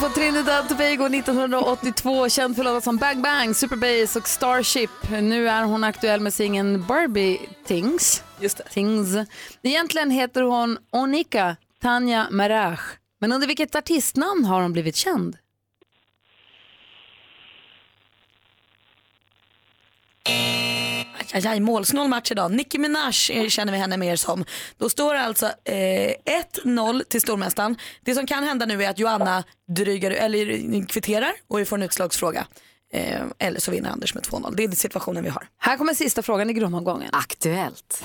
[0.07, 4.89] På Trinidad Tobago 1982, känd för låtar som Bang Bang, Superbass och Starship.
[5.09, 8.23] Nu är hon aktuell med singeln Barbie Things.
[8.39, 8.63] Just det.
[8.63, 9.27] Things.
[9.61, 12.81] Egentligen heter hon Onika Tanja Merach.
[13.19, 15.37] Men under vilket artistnamn har hon blivit känd?
[21.33, 22.51] Aj, aj, aj, målsnål match idag.
[22.51, 24.45] Nicki Minaj eh, känner vi henne mer som.
[24.77, 26.13] Då står det alltså eh,
[26.63, 27.77] 1-0 till stormästaren.
[28.01, 29.43] Det som kan hända nu är att Joanna
[29.75, 32.47] drygar, eller kvitterar och vi får en utslagsfråga.
[32.93, 34.53] Eh, eller så vinner Anders med 2-0.
[34.57, 35.47] Det är situationen vi har.
[35.57, 37.09] Här kommer sista frågan i grundomgången.
[37.13, 38.03] Aktuellt.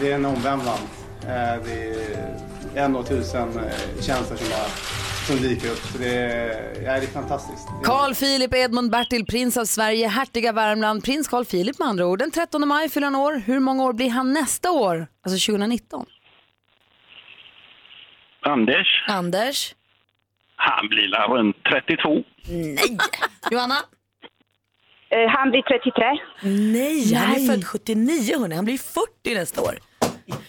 [0.00, 0.82] Det är en omvändelse.
[1.22, 1.28] Eh,
[1.64, 4.66] Det är en och tusen eh, känslor som bara
[5.26, 5.78] som dyker upp.
[5.78, 7.68] Så det, är, ja, det är fantastiskt.
[7.84, 12.18] Carl Philip Edmund Bertil, prins av Sverige, hertiga Värmland, prins Carl Philip med andra ord.
[12.18, 13.42] Den 13 maj fyller han år.
[13.46, 15.06] Hur många år blir han nästa år?
[15.26, 16.06] Alltså 2019.
[18.40, 19.74] Anders, Anders?
[20.56, 22.22] han blir la runt 32.
[22.48, 22.98] Nej!
[23.50, 23.74] Johanna?
[25.08, 26.04] Eh, han blir 33.
[26.72, 28.54] Nej, han är född 79 hörni.
[28.54, 29.74] Han blir 40 nästa år.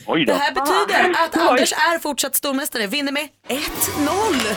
[0.05, 1.41] Oj Det här betyder att Oj.
[1.41, 2.87] Anders är fortsatt stormästare.
[2.87, 4.55] Vinner med 1-0.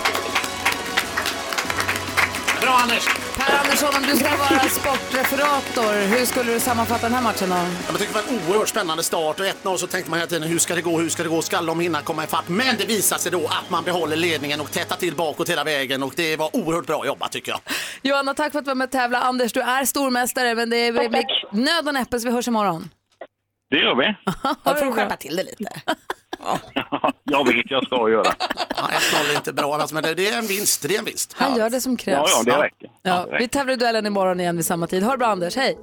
[2.61, 3.09] Bra Anders!
[3.37, 7.57] Per Andersson, om du ska vara sportreferator, hur skulle du sammanfatta den här matchen då?
[7.87, 10.49] Jag tycker det var en oerhört spännande start och 1-0 så tänkte man hela tiden
[10.49, 12.49] hur ska det gå, hur ska det gå, ska de hinna komma ifatt?
[12.49, 16.03] Men det visade sig då att man behåller ledningen och tätar till bakåt hela vägen
[16.03, 17.61] och det var oerhört bra jobbat tycker jag.
[18.03, 19.19] Johanna, tack för att du var med och tävla.
[19.21, 22.89] Anders, du är stormästare, men det är med nöd och näppe så vi hörs imorgon.
[23.71, 24.15] Det gör vi.
[24.65, 25.65] Då får du skärpa till det lite.
[27.25, 28.35] Jag vet jag ska göra.
[28.77, 28.89] Ja,
[29.27, 30.83] 1-0 är inte bra annars, men det, det är en vinst.
[30.89, 31.35] Det är en vinst.
[31.37, 32.31] Han gör det som krävs.
[32.33, 32.91] Ja, ja, det räcker.
[33.03, 35.03] Ja, vi tävlar i duellen imorgon igen vid samma tid.
[35.03, 35.79] Ha det bra Anders, hej!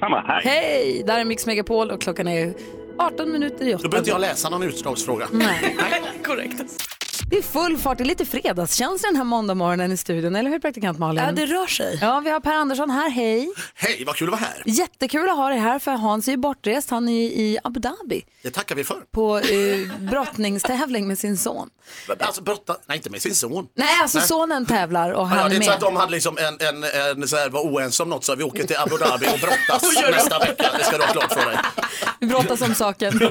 [0.00, 0.40] Samma, hej.
[0.44, 1.02] Hej!
[1.06, 2.54] Där är Mix Megapol och klockan är
[2.98, 3.82] 18 minuter i 8.
[3.82, 5.26] Då behöver inte jag läsa någon utslagsfråga.
[5.32, 5.76] Nej.
[6.24, 6.62] Korrekt.
[7.30, 10.58] Det är full fart, det är lite fredagskänsla den här måndagmorgonen i studion, eller hur
[10.58, 11.24] praktikant Malin?
[11.24, 11.98] Ja, det rör sig.
[12.00, 13.52] Ja, vi har Per Andersson här, hej.
[13.74, 14.62] Hej, vad kul att vara här.
[14.66, 18.24] Jättekul att ha dig här för Hans är ju bortrest, han är i Abu Dhabi
[18.42, 19.00] Det tackar vi för.
[19.10, 21.68] på eh, brottningstävling med sin son.
[22.20, 23.66] Alltså brotta, nej inte med sin son.
[23.74, 25.90] Nej, alltså sonen tävlar och Ja, han det är är så att med.
[25.92, 26.84] de hade liksom en, en,
[27.22, 29.82] en så här, var oense om något så vi åker till Abu Dhabi och brottas
[30.10, 30.70] nästa vecka.
[30.78, 31.58] Det ska du ha klart för dig.
[32.20, 33.20] Vi brottas om saken.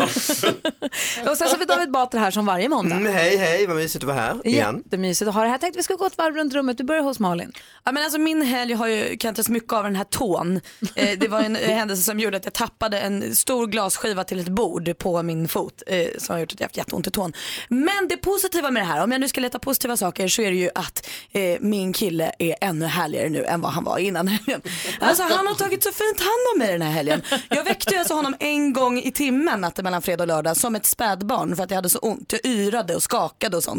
[1.29, 2.95] och sen så har vi David Batra här som varje måndag.
[2.95, 4.81] Mm, hej, hej, vad mysigt att vara här igen.
[4.83, 5.57] Jättemysigt att ha det här.
[5.57, 6.77] Tänkte vi ska gå ett varv runt rummet.
[6.77, 7.51] Du börjar hos Malin.
[7.83, 10.61] Ja, men alltså min helg har ju kantats mycket av den här tån.
[10.95, 14.49] Eh, det var en händelse som gjorde att jag tappade en stor glasskiva till ett
[14.49, 17.33] bord på min fot eh, som har gjort att jag haft jätteont i tån.
[17.69, 20.51] Men det positiva med det här, om jag nu ska leta positiva saker så är
[20.51, 24.27] det ju att eh, min kille är ännu härligare nu än vad han var innan
[24.27, 24.61] helgen.
[24.99, 27.21] Alltså han har tagit så fint hand om mig den här helgen.
[27.49, 30.86] Jag väckte alltså honom en gång i timmen natten mellan fredag och lördag som ett
[30.86, 32.33] spädbarn för att jag hade så ont.
[32.33, 33.74] Jag yrade och skakade och sånt.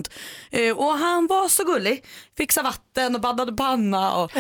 [0.51, 2.05] Eh, och han var så gullig.
[2.37, 4.17] Fixade vatten och baddade panna.
[4.17, 4.33] Och...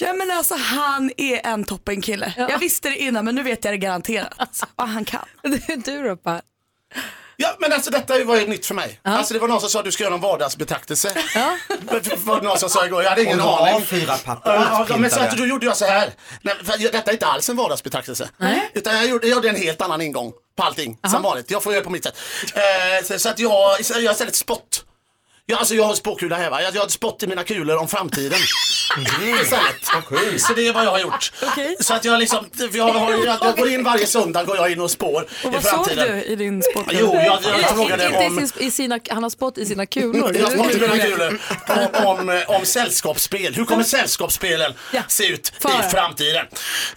[0.00, 2.34] Ja men alltså han är en toppenkille.
[2.36, 4.60] Jag visste det innan men nu vet jag det garanterat.
[4.76, 5.24] Vad han kan.
[5.84, 6.40] du då Per?
[7.36, 9.00] Ja, men alltså detta var ju nytt för mig.
[9.02, 11.12] Alltså det var någon som sa att du ska göra en vardagsbetraktelse.
[11.34, 11.56] Ja.
[12.16, 13.84] var det någon som sa igår, jag hade ingen Och aning.
[13.86, 16.10] fyra papper Ja, ja, men så att då gjorde jag så här.
[16.42, 18.28] Nej, för detta är inte alls en vardagsbetraktelse.
[18.74, 20.98] Utan jag gjorde, jag gjorde en helt annan ingång på allting.
[21.10, 21.50] Som vanligt.
[21.50, 22.18] Jag får göra på mitt sätt.
[22.54, 24.84] Eh, så, så att jag, jag istället spott.
[25.50, 26.62] Ja, alltså jag har spåkula här va.
[26.62, 28.38] Jag, jag har spott i mina kulor om framtiden.
[29.42, 30.40] Istället.
[30.40, 31.32] Så det är vad jag har gjort.
[31.80, 34.80] Så att jag liksom, jag, har, jag, jag går in varje söndag går jag in
[34.80, 36.16] och spår Och i vad såg framtiden.
[36.16, 36.86] du i din sport?
[36.90, 38.38] Jo, jag, jag frågade inte om...
[38.38, 40.36] i sin, i sina, han har spott i sina kulor.
[40.36, 41.38] Jag har inte mina kulor.
[42.04, 43.54] Om, om, eh, om sällskapsspel.
[43.54, 44.72] Hur kommer sällskapsspelen
[45.08, 46.46] se ut i framtiden?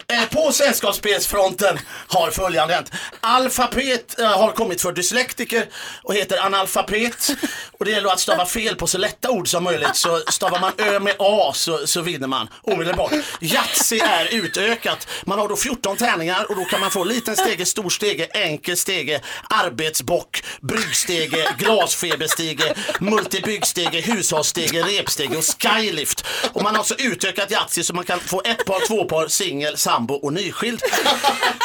[0.08, 1.78] Eh, på sällskapsspelsfronten
[2.08, 2.92] har följande hänt.
[3.20, 5.66] Alfabet eh, har kommit för dyslektiker
[6.02, 7.30] och heter analfabet.
[7.78, 9.96] Och det gäller att stava fel på så lätta ord som möjligt.
[9.96, 13.12] Så stavar man Ö med A så, så vinner man omedelbart.
[13.40, 15.08] Yatzy är utökat.
[15.24, 18.76] Man har då 14 tärningar och då kan man få liten stege, stor stege, enkel
[18.76, 19.20] stege,
[19.50, 26.26] arbetsbock, bryggstege, glasfeberstege, multibyggstege, hushållsstege, repstege och skylift.
[26.52, 29.76] Och man har alltså utökat Yatzy så man kan få ett par, två par, singel,
[29.76, 30.82] sambo och nyskild.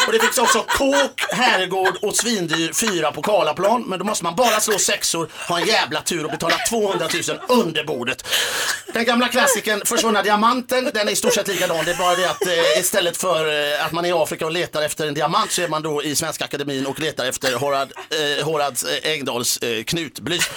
[0.08, 3.84] Och det finns också kåk, herrgård och svindyr fyra på Karlaplan.
[3.88, 7.40] Men då måste man bara slå sexor, ha en jävla tur och betala 200 000
[7.48, 8.26] under bordet.
[8.94, 11.86] Den gamla klassikern Försvunna diamanten, den är i stort sett likadan.
[11.86, 14.52] Det är bara det att eh, istället för eh, att man är i Afrika och
[14.52, 17.94] letar efter en diamant så är man då i Svenska Akademin och letar efter Horad,
[18.10, 20.50] eh, Horads eh, Engdahls eh, knutblys.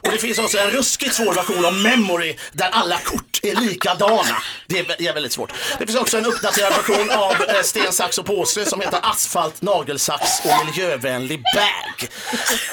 [0.00, 4.42] Och det finns också en ruskigt svår version av Memory där alla kort är likadana.
[4.66, 5.52] Det är, är väldigt svårt.
[5.78, 9.62] Det finns också en uppdaterad version av eh, Sten, sax och påse som heter Asfalt,
[9.62, 12.08] nagelsax och miljövänlig bag.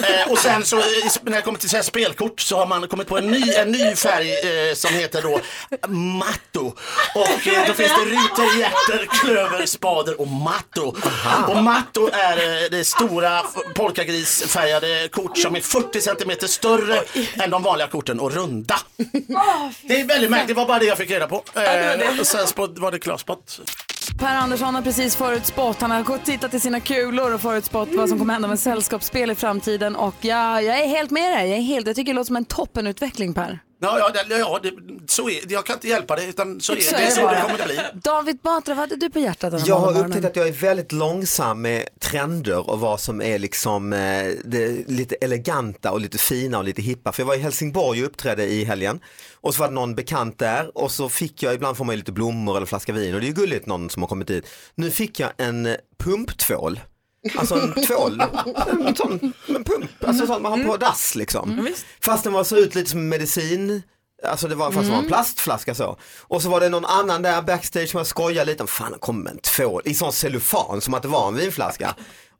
[0.09, 0.83] Eh, och sen så eh,
[1.21, 3.71] när det kommer till så här spelkort så har man kommit på en ny, en
[3.71, 4.31] ny färg
[4.69, 5.39] eh, som heter då
[5.87, 6.73] Matto.
[7.15, 10.95] Och eh, då finns det rutor, hjärter, klöver, spader och Matto.
[11.47, 13.41] Och Matto är eh, det stora
[13.75, 17.03] polkagrisfärgade kort som är 40 centimeter större
[17.33, 18.79] än de vanliga korten och runda.
[19.81, 21.43] Det är väldigt märkligt, det var bara det jag fick reda på.
[21.55, 23.59] Eh, och sen var det klarspott.
[24.19, 27.87] Per Andersson har precis förutspått, han har gått och tittat i sina kulor och förutspått
[27.87, 27.99] mm.
[27.99, 31.49] vad som kommer hända med sällskapsspel i framtiden och ja, jag är helt med dig.
[31.49, 33.59] Jag, är helt, jag tycker det låter som en toppenutveckling Per.
[33.79, 34.71] Ja, ja, det, ja det,
[35.07, 37.01] så är, jag kan inte hjälpa det, utan så är Så det.
[37.01, 37.35] är det så bara.
[37.35, 37.79] det kommer det bli.
[38.03, 40.05] David Batra, vad hade du på hjärtat den här Jag har morgonen?
[40.11, 43.99] upptäckt att jag är väldigt långsam med trender och vad som är liksom eh,
[44.45, 47.11] det lite eleganta och lite fina och lite hippa.
[47.11, 48.99] För jag var i Helsingborg och uppträdde i helgen
[49.35, 51.97] och så var det någon bekant där och så fick jag, ibland får man ju
[51.97, 54.47] lite blommor eller flaska vin och det är ju gulligt någon som har kommit dit.
[54.75, 56.79] Nu fick jag en eh, pumptvål.
[57.35, 58.21] Alltså en tvål,
[58.87, 61.67] en sån en pump, alltså sån man har på dass liksom.
[62.01, 63.81] Fast den var så ut lite som medicin,
[64.23, 65.97] alltså det var fast det var en plastflaska så.
[66.21, 68.99] Och så var det någon annan där backstage som jag skojade lite om, fan han
[68.99, 71.95] kom en tvål i sån cellofan som att det var en vinflaska.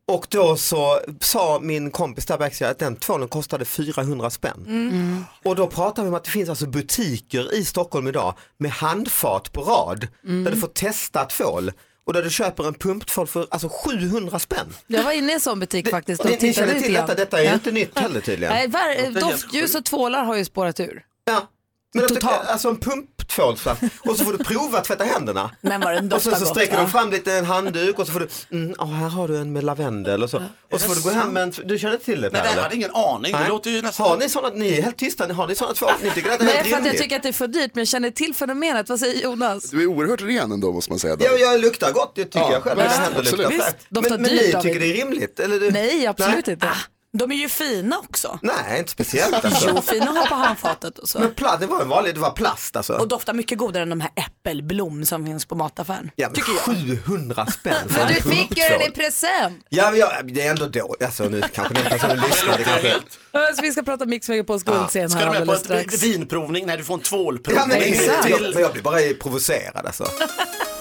[0.09, 4.63] Och då så sa min kompis där backstage att den tvålen kostade 400 spänn.
[4.67, 5.25] Mm.
[5.43, 9.51] Och då pratar vi om att det finns alltså butiker i Stockholm idag med handfat
[9.53, 10.43] på rad Mm.
[10.43, 11.71] där du får testa tvål
[12.07, 14.73] och där du köper en pumptvål för alltså 700 spänn.
[14.87, 17.39] Jag var inne i en sån butik faktiskt och Ni, ni känner till detta, detta
[17.39, 17.53] är Ja.
[17.53, 18.53] inte nytt heller tydligen.
[18.55, 21.05] Nej, var, Det doftljus och tvålar har ju spårat ur.
[21.25, 21.47] Ja.
[21.93, 22.47] Men Totalt.
[22.47, 22.75] Alltså en
[23.27, 25.51] pumptvålsflaska och så får du prova att tvätta händerna.
[25.61, 26.81] Men den Och sen så gott, sträcker va?
[26.81, 29.53] de fram lite en handduk och så får du, mm, oh, här har du en
[29.53, 30.43] med lavendel och så.
[30.71, 32.51] Och så får du gå hem med en, du känner till det Nej, Per, jag
[32.53, 32.63] eller?
[32.63, 33.31] hade ingen aning.
[33.31, 33.49] Det Nej.
[33.49, 34.09] låter ju nästan...
[34.09, 36.45] Har ni sådana, ni är helt tysta, har ni sådana två, ni tycker att det
[36.45, 38.35] är Nej, för att jag tycker att det är för dyrt, men jag känner till
[38.35, 38.89] fenomenet.
[38.89, 39.69] Vad säger Jonas?
[39.69, 41.17] Du är oerhört ren ändå måste man säga.
[41.19, 42.81] Ja, jag luktar gott, det tycker Ja, jag själv.
[42.81, 44.61] visst, Mina händer luktar Visst, Men, men ni David.
[44.61, 45.39] tycker det är rimligt?
[45.39, 45.71] Eller du?
[45.71, 46.53] Nej, absolut Nej.
[46.53, 46.67] inte.
[47.17, 48.39] De är ju fina också.
[48.41, 49.69] Nej, inte speciellt alltså.
[49.75, 51.19] Jo, fina att ha på handfatet och så.
[51.19, 52.93] Men plast, det var en vanlig, det var plast alltså.
[52.93, 56.11] Och doftar mycket godare än de här äppelblom som finns på mataffären.
[56.15, 56.43] Ja, men
[56.75, 59.65] 700 spänn för Men en du fick ju den i present.
[59.69, 62.93] Ja, men jag, det är ändå då, alltså nu kanske den personen lyssnar, det kanske...
[63.55, 66.03] Så vi ska prata Mix Megapols guldscen Ska här du med på strax.
[66.03, 66.65] vinprovning?
[66.65, 67.61] Nej, du får en tvålprovning.
[67.61, 68.23] Ja, men exakt.
[68.25, 68.51] till...
[68.53, 70.07] Men jag blir bara provocerad alltså.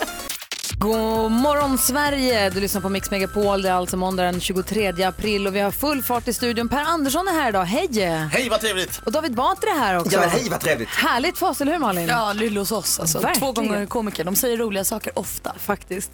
[0.78, 2.50] God morgon Sverige!
[2.50, 3.62] Du lyssnar på Mix Megapol.
[3.62, 6.68] Det är alltså måndag den 23 april och vi har full fart i studion.
[6.68, 7.64] Per Andersson är här idag.
[7.64, 7.88] Hej!
[8.32, 9.00] Hej, vad trevligt!
[9.04, 10.12] Och David Batra är här också.
[10.12, 10.88] Ja, men hej vad trevligt.
[10.88, 12.08] Härligt för oss, eller hur Malin?
[12.08, 13.00] Ja, Lille hos oss.
[13.00, 13.18] Alltså.
[13.18, 13.54] Verkligen.
[13.54, 14.24] Två gånger komiker.
[14.24, 15.52] De säger roliga saker ofta.
[15.58, 16.10] Faktiskt.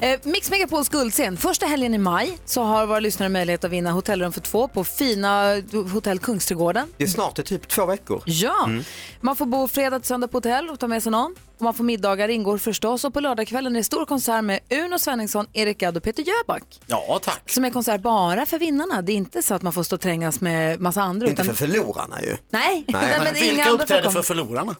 [0.00, 1.36] Eh, Mix Megapols guldscen.
[1.36, 4.84] Första helgen i maj så har våra lyssnare möjlighet att vinna hotellrum för två på
[4.84, 5.62] fina
[5.92, 6.88] hotell Kungsträdgården.
[6.96, 8.22] Det är snart, det är typ två veckor.
[8.26, 8.84] Ja, Mm.
[9.20, 11.34] man får bo fredag till söndag på hotell och ta med sig någon.
[11.58, 14.98] Och man får middagar ingår förstås och på lördagskvällen är det stor konsert med Uno
[14.98, 16.80] Svenningsson, Erik Gadd och Peter Jöback.
[16.86, 17.50] Ja, tack.
[17.50, 19.02] Som är konsert bara för vinnarna.
[19.02, 21.28] Det är inte så att man får stå och trängas med massa andra.
[21.28, 21.54] Inte utan...
[21.54, 22.36] för förlorarna ju.
[22.50, 23.20] Nej, Nej.
[23.24, 24.76] men Vilka uppträder för förlorarna?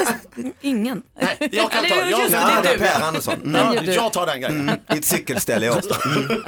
[0.60, 1.02] Ingen.
[1.20, 2.78] Nej, jag kan ta, Eller, jag, just det, Ja, är du.
[2.78, 3.34] Per Andersson.
[3.34, 3.52] Mm.
[3.52, 4.60] Den ja, jag tar den grejen.
[4.60, 4.80] Mm.
[4.94, 5.96] I ett cykelställe i Årsta.
[6.16, 6.42] Mm.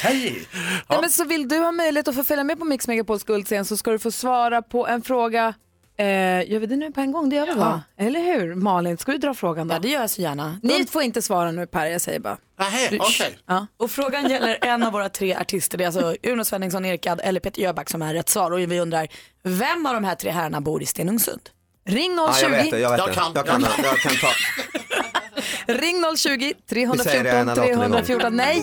[0.00, 0.48] Hej!
[0.88, 3.64] Nej, men så vill du ha möjlighet att få följa med på Mix Megapols guldscen
[3.64, 5.54] så ska du få svara på en fråga.
[5.98, 6.06] Eh,
[6.52, 7.28] gör vi det nu på en gång?
[7.28, 7.82] Det gör vi va?
[7.96, 8.54] Eller hur?
[8.54, 9.74] Malin, ska du dra frågan då?
[9.74, 10.58] Ja, det gör jag så gärna.
[10.62, 12.36] Ni får inte svara nu Per, jag säger bara.
[12.58, 13.38] Nähä, okej.
[13.46, 13.66] Ja.
[13.76, 15.78] Och frågan gäller en av våra tre artister.
[15.78, 18.50] Det är alltså Uno Svenningsson, Erik Gadd eller Peter Jöback som är rätt svar.
[18.50, 19.08] Och vi undrar,
[19.42, 21.40] vem av de här tre herrarna bor i Stenungsund?
[21.88, 22.42] Ring Ja, 020.
[22.44, 23.14] jag vet det, jag vet Jag det.
[23.14, 23.64] kan, jag kan.
[23.82, 24.28] jag kan ta.
[25.66, 28.04] Ring 020 Vi säger det 314 när låten är igång.
[28.04, 28.36] 314.
[28.36, 28.62] Nej!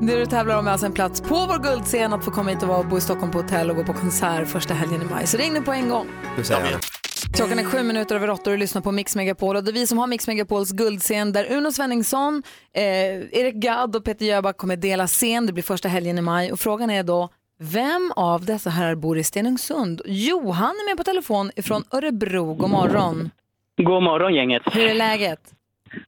[0.00, 2.62] Det du tävlar om är alltså en plats på vår guldscen att få komma hit
[2.62, 5.26] och vara- bo i Stockholm på hotell och gå på konsert första helgen i maj.
[5.26, 6.06] Så ring nu på en gång.
[6.42, 6.80] Säger jag.
[7.36, 9.56] Klockan är sju minuter över åtta och du lyssnar på Mix Megapol.
[9.56, 12.42] Och det är vi som har Mix Megapols guldscen där Uno Svenningsson,
[12.74, 12.82] eh,
[13.40, 15.46] Erik Gadd och Peter Jöback kommer dela scen.
[15.46, 16.52] Det blir första helgen i maj.
[16.52, 17.28] Och frågan är då,
[17.60, 20.02] vem av dessa herrar bor i Stenungsund?
[20.06, 22.54] Johan är med på telefon från Örebro.
[22.54, 23.30] God morgon.
[23.82, 24.62] God morgon gänget.
[24.72, 25.40] Hur är läget?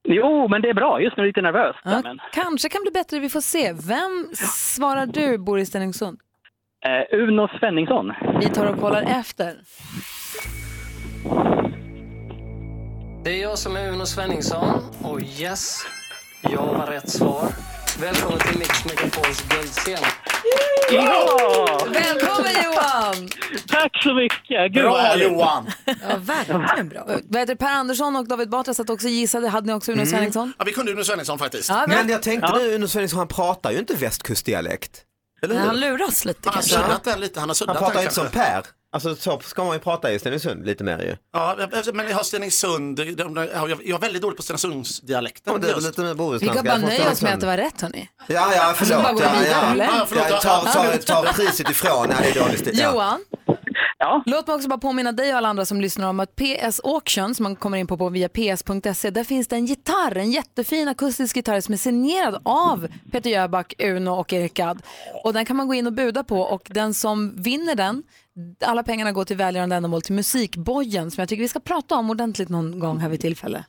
[0.03, 1.01] Jo, men det är bra.
[1.01, 1.75] Just nu är jag lite nervös.
[1.83, 3.73] Ja, Men, kanske kan bli bättre, vi får se.
[3.73, 6.19] Vem svarar du bor i Stenungsund?
[6.85, 8.13] eh, Uno Svenningsson.
[8.39, 9.55] Vi tar och kollar efter.
[13.23, 14.67] Det är jag som är Uno Svenningsson
[15.03, 15.81] och yes,
[16.41, 17.47] jag var rätt svar.
[18.01, 19.97] Välkommen till Mix Megapols guldscen.
[20.91, 21.79] Ja!
[21.93, 23.29] Välkommen Johan!
[23.67, 24.73] Tack så mycket.
[24.73, 25.31] Gud, Bra härligt.
[25.31, 25.69] Johan!
[25.85, 27.05] Ja, verkligen bra.
[27.29, 29.47] Vad heter Per Andersson och David Batra satt också gissade.
[29.47, 30.53] Hade ni också Uno Svenningsson?
[30.57, 31.69] Ja, vi kunde Uno Svenningsson faktiskt.
[31.69, 31.85] Ja.
[31.87, 35.01] Men jag tänkte nu, Uno Svensson, han pratar ju inte västkustdialekt.
[35.41, 35.67] Eller Nej, hur?
[35.69, 36.75] han luras lite Han har kanske.
[36.75, 37.39] suddat den lite.
[37.39, 38.39] Han har Han pratar den inte som kanske.
[38.39, 38.63] Per.
[38.91, 41.15] Alltså så ska man ju prata i Stenungsund lite mer ju.
[41.33, 41.55] Ja,
[41.93, 42.97] men jag har Stenungsund.
[42.97, 45.53] de- de- Jag jag är väldigt dålig på Stenungsundsdialekten.
[45.53, 45.87] Ja, det är väl just.
[45.87, 46.55] lite mer Vi bohuslänska.
[46.55, 47.41] kan bara från nöja oss med att Stenungsund.
[47.41, 48.09] det var rätt hörni.
[48.27, 49.03] Ja, ja, förlåt.
[49.03, 49.71] bara gå Ja, vidare, ja.
[49.71, 49.85] eller?
[49.85, 50.61] Ja, förlåt, Ja, ta,
[51.05, 52.07] ta, ta priset ifrån.
[52.09, 52.79] Ja, det är dålig stil.
[52.79, 52.91] Ja.
[52.93, 53.19] Johan,
[54.01, 54.23] Ja.
[54.25, 57.35] låt mig också bara påminna dig och alla andra som lyssnar om att PS Auction
[57.35, 60.87] som man kommer in på, på via ps.se, där finns det en gitarr, en jättefin
[60.87, 64.81] akustisk gitarr som är signerad av Peter Jöback, Uno och Erik Gadd.
[65.23, 68.03] Och den kan man gå in och buda på och den som vinner den,
[68.65, 72.09] alla pengarna går till välgörande ändamål till Musikbojen som jag tycker vi ska prata om
[72.09, 73.65] ordentligt någon gång här vid tillfälle.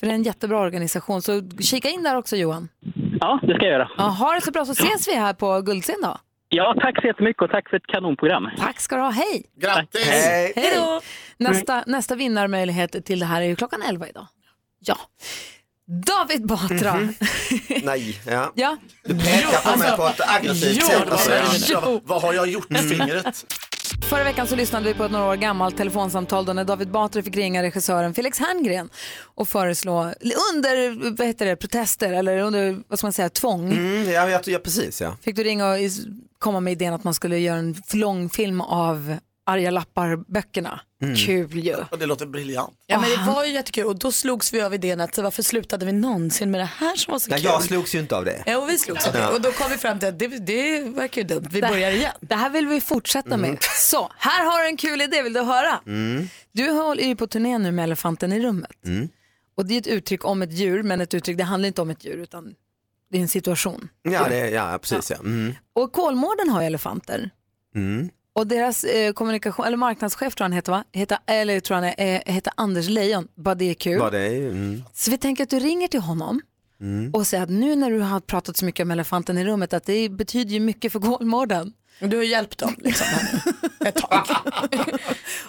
[0.00, 2.68] För det är en jättebra organisation, så kika in där också Johan.
[3.20, 3.90] ja, det ska jag göra.
[3.96, 6.16] Ja, ha det så bra så ses vi här på Guldscen då.
[6.54, 8.50] Ja, tack så jättemycket och tack för ett kanonprogram.
[8.58, 9.46] Tack ska du ha, hej!
[9.56, 10.06] Grattis!
[10.56, 11.00] Hej då!
[11.36, 14.26] Nästa, nästa vinnarmöjlighet till det här är ju klockan 11 idag.
[14.78, 14.96] Ja.
[16.06, 16.94] David Batra.
[17.82, 18.52] Nej, ja.
[18.54, 18.76] Ja.
[19.04, 21.10] Du pekar på mig alltså, på ett aggressivt sätt.
[21.10, 21.30] alltså,
[21.72, 23.44] Ja, vad har jag gjort med fingret?
[24.10, 27.22] Förra veckan så lyssnade vi på ett några år gammalt telefonsamtal då när David Batra
[27.22, 28.90] fick ringa regissören Felix Herngren
[29.34, 30.00] och föreslå
[30.52, 33.72] under vad heter det, protester eller under vad ska man säga, tvång.
[33.72, 35.16] Mm, ja, ja, precis ja.
[35.22, 35.78] Fick du ringa och
[36.42, 39.16] komma med idén att man skulle göra en långfilm av
[39.46, 40.80] Arga lappar-böckerna.
[41.02, 41.16] Mm.
[41.16, 41.74] Kul ju.
[41.90, 42.72] Och det låter briljant.
[42.86, 45.86] Ja men det var ju jättekul och då slogs vi av idén att varför slutade
[45.86, 47.44] vi någonsin med det här som var så Nej, kul?
[47.46, 48.42] jag slogs ju inte av det.
[48.46, 49.28] Ja och vi slogs av det Ja.
[49.32, 51.90] och då kom vi fram till att det, det verkar ju dumt, vi Det- börjar
[51.90, 52.12] igen.
[52.20, 53.40] Det här vill vi fortsätta Mm.
[53.50, 53.58] med.
[53.62, 55.80] Så, här har du en kul idé, vill du höra?
[55.86, 56.28] Mm.
[56.52, 58.84] Du håller ju på turné nu med Elefanten i rummet.
[58.86, 59.08] Mm.
[59.54, 61.90] Och det är ett uttryck om ett djur, men ett uttryck, det handlar inte om
[61.90, 62.54] ett djur utan
[63.12, 63.88] det är en situation.
[64.02, 65.16] Ja, det, ja precis ja.
[65.16, 65.54] Mm.
[65.72, 67.30] Och Kolmården har ju elefanter.
[67.74, 68.10] Mm.
[68.34, 70.84] Och deras eh, kommunikation, eller marknadschef tror han heter va?
[70.92, 73.28] Heter, eller tror han är, eh, heter Anders Lejon.
[73.34, 73.98] Bara det är kul.
[73.98, 74.48] Vad det är.
[74.50, 74.82] Mm.
[74.92, 76.40] Så vi tänker att du ringer till honom
[76.80, 77.10] Mm.
[77.14, 79.84] och säger att nu när du har pratat så mycket om elefanten i rummet att
[79.86, 81.72] det betyder ju mycket för Kolmården.
[82.10, 83.06] Du har hjälpt dem liksom.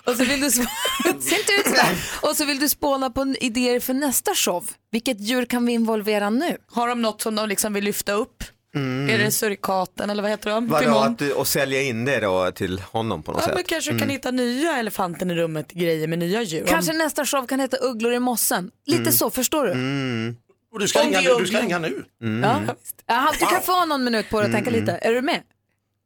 [0.05, 0.67] och så vill du sp-
[1.21, 1.95] Ser inte ut sådär.
[2.21, 4.69] Och så vill du spåna på idéer för nästa show.
[4.91, 6.57] Vilket djur kan vi involvera nu?
[6.71, 8.43] Har de något som de liksom vill lyfta upp?
[8.75, 9.09] Mm.
[9.09, 10.67] Är det surikaten eller vad heter de?
[10.67, 13.55] Vadå, att du, och sälja in det då till honom på något Ja, sätt?
[13.55, 13.99] men kanske Mm.
[14.01, 16.65] kan hitta nya elefanten i rummet grejer med nya djur.
[16.67, 18.71] Kanske nästa show kan heta Ugglor i mossen.
[18.85, 19.13] Lite Mm.
[19.13, 19.71] så, förstår du?
[19.71, 20.35] Mm.
[20.73, 22.05] Och du ska, Om ringa, du ska ringa nu.
[22.21, 22.43] Mm.
[22.67, 22.73] Ja.
[23.07, 24.79] Ja, du kan få någon minut på dig att tänka Mm.
[24.81, 24.91] lite.
[25.01, 25.41] Är du med?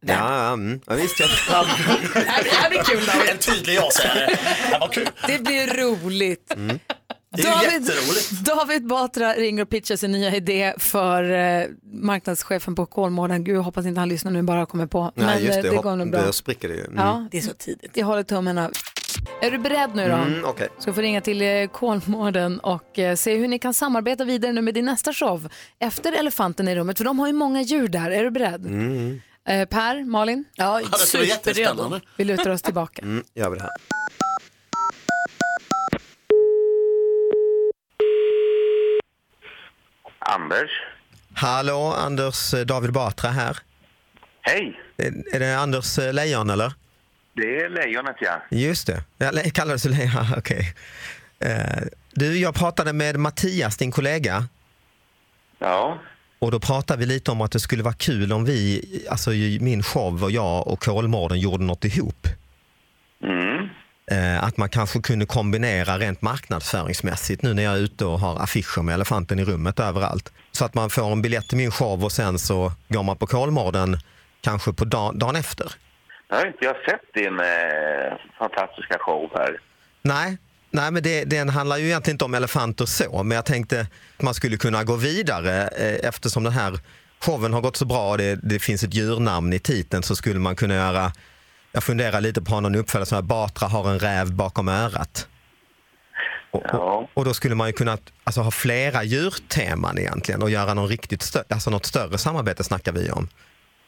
[0.08, 0.80] Ja, ja, mm.
[0.88, 1.20] ja visst.
[1.20, 1.30] Jag...
[2.14, 3.32] Det här blir kul då.
[3.32, 4.38] En tydlig ja-sägare.
[4.72, 5.10] Det var kul.
[5.28, 6.54] Det blir roligt.
[6.56, 6.80] Mm.
[7.36, 8.32] Det är David, jätteroligt.
[8.32, 13.44] David Batra ringer och pitchar sin nya idé för eh, marknadschefen på Kolmården.
[13.44, 15.12] Gud, jag hoppas inte han lyssnar nu bara kommer på.
[15.16, 15.70] Nej, Men just eh, det.
[15.70, 16.26] det går nog bra.
[16.26, 16.86] Då spricker det ju.
[16.86, 16.96] Mm.
[16.98, 17.92] Ja, det är så tidigt.
[17.94, 18.72] Jag håller tummarna.
[19.42, 20.16] Är du beredd nu då?
[20.16, 20.68] Mm, okej.
[20.80, 24.62] Ska få ringa till eh, Kolmården och eh, se hur ni kan samarbeta vidare nu
[24.62, 25.50] med din nästa show
[25.80, 28.12] efter Elefanten i rummet, för de har ju många djur där.
[28.12, 28.66] Är du beredd?
[28.66, 29.22] Mm.
[29.48, 30.46] Eh, per, Malin?
[30.56, 30.82] Ja,
[31.12, 32.02] det jättespännande.
[32.18, 33.02] Vi lutar oss tillbaka.
[33.02, 33.72] Mm, gör vi det här.
[40.20, 40.70] Anders?
[41.34, 43.58] Hallå, Anders eh, David Batra här.
[44.42, 44.80] Hej!
[44.98, 46.74] Är, är det Anders eh, Lejon eller?
[47.34, 48.42] Det är lejonet ja.
[48.52, 50.74] Just det, jag le- kallades du Lejon, okej.
[51.40, 54.48] Eh, Du, jag pratade med Mattias, din kollega.
[55.60, 56.00] Ja.
[56.40, 59.30] Och då pratade vi lite om att det skulle vara kul om vi, alltså
[59.62, 62.28] min show och jag och Kolmården gjorde något ihop.
[63.24, 63.70] Mm.
[64.12, 68.40] Eh, Att man kanske kunde kombinera rent marknadsföringsmässigt nu när jag är ute och har
[68.44, 70.34] affischer med elefanten i rummet överallt.
[70.52, 73.28] Så att man får en biljett till min show och sen så går man på
[73.28, 73.98] Kolmården
[74.42, 75.72] kanske på dag, dagen efter.
[76.30, 79.60] Jag har inte jag sett din eh, fantastiska show här.
[80.02, 80.38] Nej,
[80.78, 83.82] nej men det, den handlar ju egentligen inte om elefanter så, men jag tänkte
[84.18, 86.80] att man skulle kunna gå vidare eh, eftersom den här
[87.26, 90.40] showen har gått så bra och det, det finns ett djurnamn i titeln så skulle
[90.40, 91.12] man kunna göra,
[91.72, 95.28] jag funderar lite på någon uppföljare som här, Batra har en räv bakom örat.
[96.52, 100.74] Och, och, och då skulle man ju kunna alltså, ha flera djurteman egentligen och göra
[100.74, 103.28] någon riktigt stö- alltså något större samarbete snackar vi om.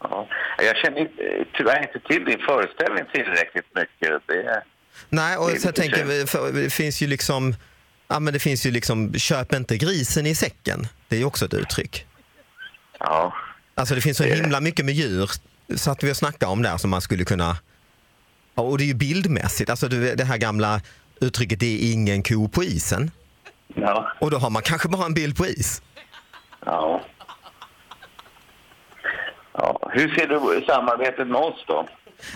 [0.03, 0.27] Ja.
[0.57, 4.21] Jag känner inte- tyvärr inte till din föreställning tillräckligt mycket.
[4.27, 4.63] Det,
[5.09, 6.25] Nej, och så tänker vi,
[6.61, 7.55] det finns ju liksom,
[8.07, 10.87] ja men det finns ju liksom, köp inte grisen i säcken.
[11.07, 12.05] Det är ju också ett uttryck.
[12.99, 13.33] ja.
[13.75, 15.29] Alltså det finns så himla mycket med djur,
[15.75, 17.57] så att vi snackar om där som man skulle kunna,
[18.55, 20.81] ja, och det är ju bildmässigt, alltså det, här gamla
[21.21, 23.11] uttrycket det är ingen ko på isen.
[23.75, 24.11] Ja.
[24.19, 25.81] Och då har man kanske bara en bild på is.
[26.65, 27.01] Ja.
[29.53, 29.89] ja.
[29.91, 31.87] Hur ser du samarbetet med oss då?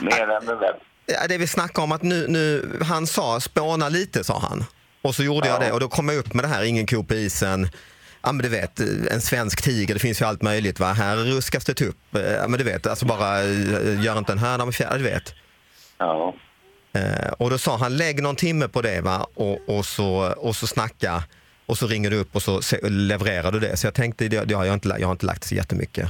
[0.01, 0.75] Mer än det där?
[1.05, 4.65] Ja, det vi snackar om att nu, nu, han sa spåna lite sa han.
[5.01, 7.03] Och så gjorde jag det och då kom jag upp med det här ingen ko
[7.03, 7.69] på isen.
[8.21, 8.79] Ja men du vet,
[9.11, 10.93] en svensk tiger, det finns ju allt möjligt va.
[10.93, 11.97] Här ruskas det upp.
[12.11, 15.33] Ja men du vet, alltså bara eh, gör inte en höna med fjäder, du vet.
[15.97, 16.35] Ja.
[16.93, 20.55] Eh, och då sa han lägg någon timme på det va och, och, så, och
[20.55, 21.23] så snacka
[21.65, 23.77] och så ringer du upp och så levererar du det.
[23.77, 26.09] Så jag tänkte, det, det har jag, inte, jag har inte lagt så jättemycket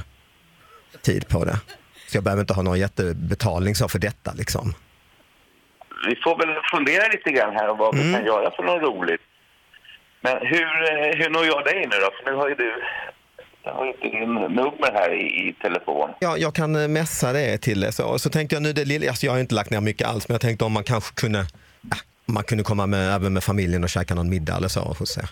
[1.02, 1.58] tid på det.
[2.10, 4.74] Så jag behöver inte ha någon jättebetalning så för detta liksom.
[6.06, 9.20] Vi får väl fundera lite grann här om vad vi kan göra för något roligt.
[10.20, 12.10] Men hur, eh, hur når jag dig nu då?
[12.16, 12.82] För nu har ju du
[13.64, 16.10] jag har inte din nummer här i, i telefon.
[16.18, 17.92] Ja, jag kan eh, messa det till.
[17.92, 20.28] Så, så tänkte jag nu, det lilla, alltså jag har inte lagt ner mycket alls,
[20.28, 21.38] men jag tänkte om man kanske kunde,
[22.26, 25.18] om man kunde komma med, även med familjen och käka någon middag eller så hos
[25.18, 25.28] er.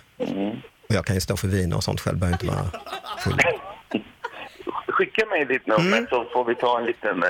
[0.88, 2.70] Och jag kan ju stå för vin och sånt själv, behöver inte vara
[3.18, 3.40] full.
[4.88, 7.28] skicka mig ditt nummer så får vi ta en liten, eh,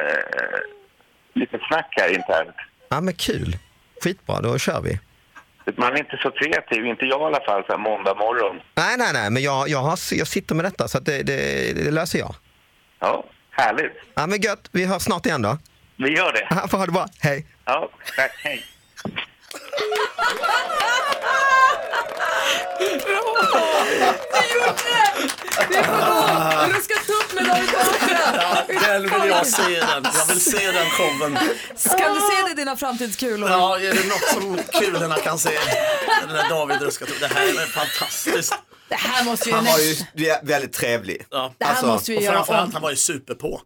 [1.35, 2.57] liten snack här internt.
[2.93, 3.57] Ja men kul.
[4.03, 4.99] Skitbra, då kör vi.
[5.77, 8.61] Man är inte så kreativ, inte jag i alla fall, så här måndag morgon.
[8.75, 11.73] Nej, nej, nej, men jag, jag, har, jag sitter med detta så att det, det,
[11.85, 12.35] det löser jag.
[12.99, 13.93] Ja, härligt.
[14.15, 15.59] Ja men gött, vi hörs snart igen då.
[15.97, 16.47] Vi gör det.
[16.51, 17.47] Ja, ha det bra, hej.
[17.65, 18.31] Ja, tack.
[18.45, 18.65] Hej.
[26.75, 27.69] Du ska ta upp med David
[28.35, 30.07] Ja, den vill jag se den.
[30.19, 31.39] Jag vill se den showen.
[31.77, 33.51] Ska du se det i dina framtidskulor?
[33.51, 35.59] Ja, är det något som kulorna kan se?
[36.21, 38.55] Den där David Ruska, det här är fantastiskt.
[38.89, 39.97] Det här måste ju Han var ju
[40.43, 41.27] väldigt trevlig.
[41.31, 41.55] Ja.
[41.59, 42.73] Det här måste vi och göra framförallt, om.
[42.73, 43.61] han var ju superpå.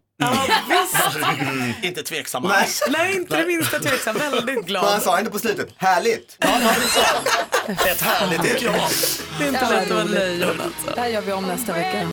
[1.83, 2.51] Inte tveksam Nej.
[2.61, 2.83] alls.
[2.89, 4.15] Nej, inte det minsta tveksam.
[4.17, 5.01] Väldigt Men han glad.
[5.01, 6.37] sa ändå på slutet, härligt.
[6.39, 7.73] Ja, ja, det sa han.
[7.87, 8.73] Ett härligt krav.
[9.37, 10.91] Det är inte Ja, lätt att vara lejon alltså.
[10.95, 12.07] Det här gör vi om nästa vecka.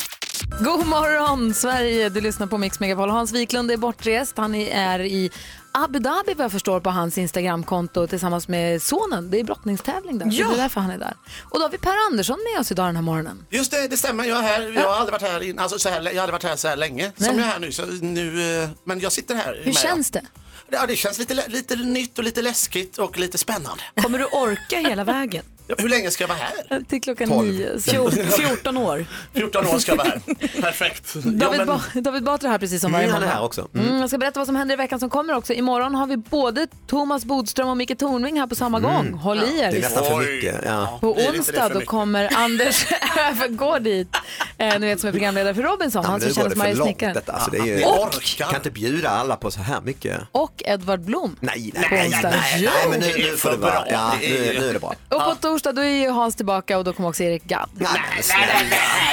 [0.61, 3.11] God morgon Sverige, du lyssnar på Mix Megapol.
[3.11, 4.37] Hans Wiklund är bortrest.
[4.37, 5.31] Han är i
[5.77, 9.31] Abu Dhabi vad jag förstår på hans Instagramkonto tillsammans med sonen.
[9.31, 10.49] Det är brottningstävling där, Ja.
[10.49, 11.15] det är därför han är där.
[11.43, 13.47] Och då har vi Per Andersson med oss idag den här morgonen.
[13.51, 14.25] Just det, det stämmer.
[14.25, 14.63] Jag är här.
[14.63, 16.69] Jag har aldrig varit här, in, alltså så här, jag har aldrig varit här så
[16.69, 17.29] här länge Nej.
[17.31, 17.73] som jag är här nu.
[17.73, 19.61] Så nu eh, men jag sitter här.
[19.65, 20.23] Hur känns det?
[20.71, 23.83] Ja, det känns lite, lite nytt och lite läskigt och lite spännande.
[24.03, 25.45] Kommer du orka hela vägen?
[25.67, 26.81] Ja, Hur länge ska jag vara här?
[26.89, 27.49] Till klockan Tolv.
[27.49, 27.81] nio.
[27.81, 27.91] Så.
[28.11, 29.07] 14, 14 år.
[29.35, 30.61] 14 år ska jag vara här.
[30.63, 31.15] Perfekt.
[31.15, 33.35] Ja, David, men- ba David Batra här precis som varje Mm, är måndag.
[33.35, 33.69] här också.
[33.75, 33.97] Mm.
[34.01, 35.53] jag ska berätta vad som händer i veckan som kommer också.
[35.53, 39.13] Imorgon har vi både Thomas Bodström och Micke Tornving här på samma gång.
[39.13, 39.47] Håll i er.
[39.49, 39.71] Mm.
[39.71, 40.61] Det är nästan för mycket.
[40.67, 40.99] Ja.
[41.01, 42.87] På onsdag då kommer Anders
[43.31, 44.09] Öfvergård dit,
[44.59, 46.89] eh, ni vet som är programledare för Robinson, Ja, han men som Marie för långt
[46.89, 47.15] Snickaren.
[47.15, 47.33] detta.
[47.33, 48.47] Alltså, det är ju, Vi orkar.
[48.47, 50.21] kan inte bjuda alla på så här mycket.
[50.33, 51.37] Och Edvard Blom.
[51.41, 52.71] Nej, nej, nej, nej, Jo.
[52.75, 53.85] nej, men nu, nu får det vara.
[53.91, 54.29] Ja, nu,
[54.61, 54.95] nu är det bra.
[55.09, 57.71] Och på torsdag då är ju Hans tillbaka och då kommer också Erik Gadd.
[57.75, 58.47] Nej, snälla.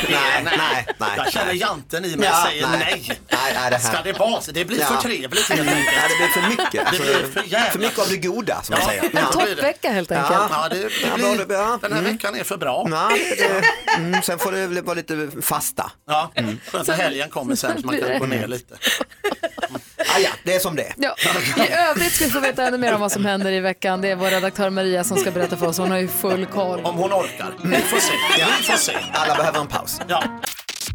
[0.09, 1.09] Nej, nej, nej.
[1.17, 2.79] Jag känner janten i mig Ja, säger nej.
[2.79, 3.03] nej.
[3.07, 4.51] Nej, nej, det här- Ska det vara så?
[4.51, 4.85] Det blir Ja.
[4.85, 5.95] för trevligt helt Mm, enkelt.
[5.95, 6.87] Ja, det blir för mycket.
[6.87, 8.87] Alltså, Det blir för jävla- för mycket av det goda som man Ja.
[8.87, 9.03] säger.
[9.03, 9.25] En Ja.
[9.31, 10.31] Toppvecka helt enkelt.
[10.31, 10.47] Ja.
[10.51, 11.79] Ja, det, det Ja, blir, bra, det- ja.
[11.81, 12.11] den här Mm.
[12.13, 12.87] veckan är för bra.
[12.91, 13.63] Ja, det,
[13.97, 15.91] mm, sen får det vara lite fasta.
[16.07, 16.31] Ja,
[16.71, 18.75] skönt att helgen kommer sen så man kan gå ner lite.
[20.07, 20.93] Ah, ja, det är som det.
[20.97, 21.15] Ja.
[21.65, 24.01] I övrigt ska vi få veta ännu mer om vad som händer i veckan.
[24.01, 25.77] Det är vår redaktör Maria som ska berätta för oss.
[25.77, 26.79] Hon har ju full koll.
[26.83, 27.53] Om hon orkar.
[27.63, 28.13] Vi får se.
[28.37, 28.93] Vi får se.
[29.13, 29.99] Alla behöver en paus.
[30.07, 30.23] Ja.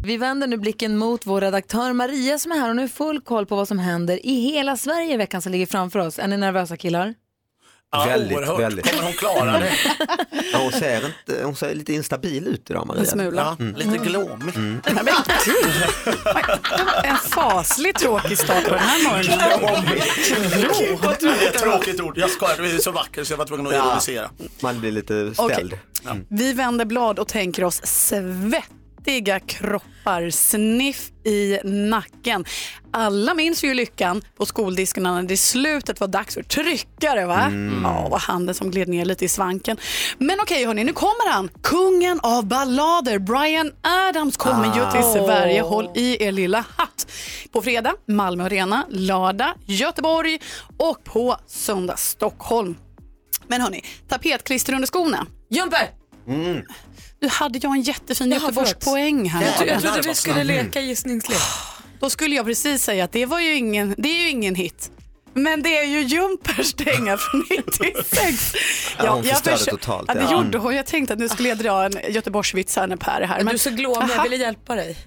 [0.03, 3.21] Vi vänder nu blicken mot vår redaktör Maria som är här och nu har full
[3.21, 6.19] koll på vad som händer i hela Sverige i veckan som ligger framför oss.
[6.19, 7.13] Är ni nervösa killar?
[7.91, 8.59] Ja, Väldigt, oerhört.
[8.59, 8.89] väldigt.
[8.91, 9.71] Kommer hon klara det?
[10.53, 13.01] Ja, hon, ser inte, hon ser lite instabil ut idag Maria.
[13.01, 13.57] En smula.
[13.59, 14.55] Ja, lite glåmig.
[14.55, 14.81] Mm.
[14.85, 15.13] Nej, men
[15.45, 15.73] gud.
[17.03, 19.39] En fasligt tråkig start på den här morgonen.
[21.53, 22.17] Tråkigt ord.
[22.17, 23.85] Jag skojar, du är så vacker så jag var tvungen att Ja.
[23.87, 24.29] ironisera.
[24.59, 25.77] Man blir lite ställd.
[26.05, 26.25] Mm.
[26.29, 27.81] Vi vänder blad och tänker oss
[29.07, 32.45] svettiga kroppar, sniff i nacken.
[32.93, 37.25] Alla minns ju lyckan på skoldiskarna när det i slutet var dags för tryckare.
[37.25, 37.41] Va?
[37.41, 37.81] Mm.
[37.83, 39.77] Ja, och handen som gled ner lite i svanken.
[40.17, 41.49] Men okej hörni, nu kommer han.
[41.63, 43.71] Kungen av ballader, Brian
[44.09, 45.13] Adams kommer ju till Ah.
[45.13, 45.61] Sverige.
[45.61, 47.07] Håll i er lilla hatt.
[47.51, 50.39] På fredag, Malmö Arena, lördag, Göteborg
[50.77, 52.75] och på söndag, Stockholm.
[53.47, 55.25] Men hörni, tapetklister under skorna.
[55.49, 55.89] Jumper!
[56.27, 56.61] Mm.
[57.19, 58.39] Nu hade jag en jättefin Jaha.
[58.41, 59.53] Göteborgspoäng här.
[59.59, 61.37] Ja, Jag trodde vi skulle leka gissningslek.
[61.99, 64.91] Då skulle jag precis säga att det var ju ingen, det är ju ingen hit.
[65.33, 68.53] Men det är ju Jumpers dänga från 96.
[69.03, 70.31] Ja, hon förstörde totalt, Ja, det ja.
[70.31, 70.75] gjorde hon.
[70.75, 73.37] Jag tänkte att nu skulle jag dra en Göteborgsvits här när Per är här.
[73.37, 74.97] Men du är så glåmig, jag ville hjälpa dig.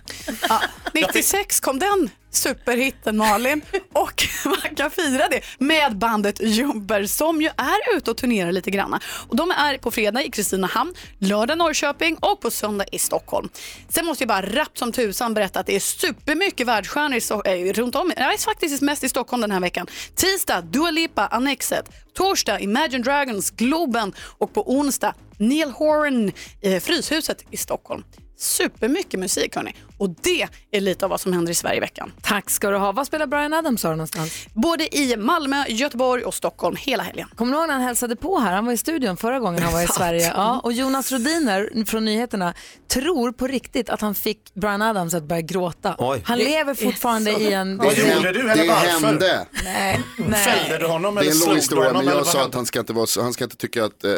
[0.49, 0.61] Ja,
[0.95, 3.63] 96 kom den superhitten Malin
[3.93, 8.71] och man kan fira det med bandet Jumper som ju är ute och turnerar lite
[8.71, 9.01] grann.
[9.29, 13.49] Och de är på fredag i Kristinehamn, lördag Norrköping och på söndag i Stockholm.
[13.89, 17.43] Sen måste jag bara rappt som tusan berätta att det är supermycket världsstjärnor i so
[17.45, 18.13] äh, eh, runt om.
[18.17, 19.87] Jag är faktiskt mest i Stockholm den här veckan.
[20.15, 21.91] Tisdag Dua Lipa, Annexet.
[22.15, 28.03] Torsdag Imagine Dragons, Globen och på onsdag Neil Horan, eh, Fryshuset i Stockholm.
[28.41, 29.75] Supermycket musik hörni.
[29.99, 32.13] Och det är lite av vad som händer i Sverige i veckan.
[32.23, 32.93] Tack ska du ha.
[32.93, 34.47] Vad spelar Brian Adams du någonstans?
[34.55, 37.29] Både i Malmö, Göteborg och Stockholm hela helgen.
[37.37, 38.53] Kommer du ihåg när han hälsade på här?
[38.53, 40.33] Han var i studion förra gången han var i Sverige.
[40.37, 42.55] Ja, och Jonas Rodiner från nyheterna
[42.89, 45.95] tror på riktigt att han fick Brian Adams att börja gråta.
[45.99, 46.23] Oj.
[46.25, 47.77] Han lever fortfarande i en...
[47.77, 48.51] Vad gjorde du?
[48.51, 49.07] Eller Det varför?
[49.07, 49.47] hände.
[49.65, 50.77] Nej, Fällde nej.
[50.81, 52.05] du honom Det är eller en lång slog du historia, honom?
[52.05, 54.05] men eller jag sa att han ska inte, vara, så- han ska inte tycka att
[54.05, 54.11] eh,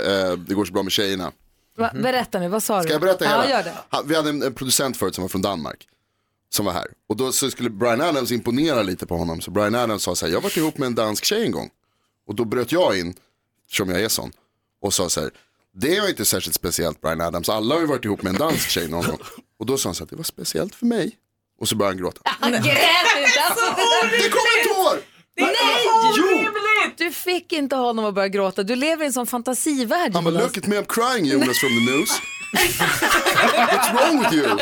[0.46, 1.32] det går så bra med tjejerna.
[1.76, 2.82] Va, berätta nu, vad sa du?
[2.82, 3.48] Ska jag berätta hela?
[3.48, 3.74] Ja, gör det.
[3.88, 5.88] Han, vi hade en, en producent förut som var från Danmark.
[6.48, 6.86] Som var här.
[7.08, 9.40] Och då så skulle Brian Adams imponera lite på honom.
[9.40, 11.52] Så Brian Adams sa så här, jag har varit ihop med en dansk tjej en
[11.52, 11.70] gång.
[12.26, 13.14] Och då bröt jag in,
[13.70, 14.32] som jag är sån.
[14.82, 15.30] Och sa så här,
[15.74, 17.48] det är inte särskilt speciellt Brian Adams.
[17.48, 19.18] Alla har ju varit ihop med en dansk tjej någon gång.
[19.58, 21.16] Och då sa han så här, det var speciellt för mig.
[21.60, 22.20] Och så börjar han gråta.
[22.24, 23.40] Han grät inte.
[23.48, 25.11] Alltså, det, det kom ett tår!
[25.40, 25.54] Nej,
[26.16, 26.24] Jo.
[26.24, 26.98] orimligt!
[26.98, 28.62] Du fick inte ha honom att börja gråta.
[28.62, 30.42] Du lever i en sån fantasivärld Han bara, Jonas.
[30.46, 32.10] look at me I'm crying Jonas from the news.
[33.56, 34.58] What's wrong with you?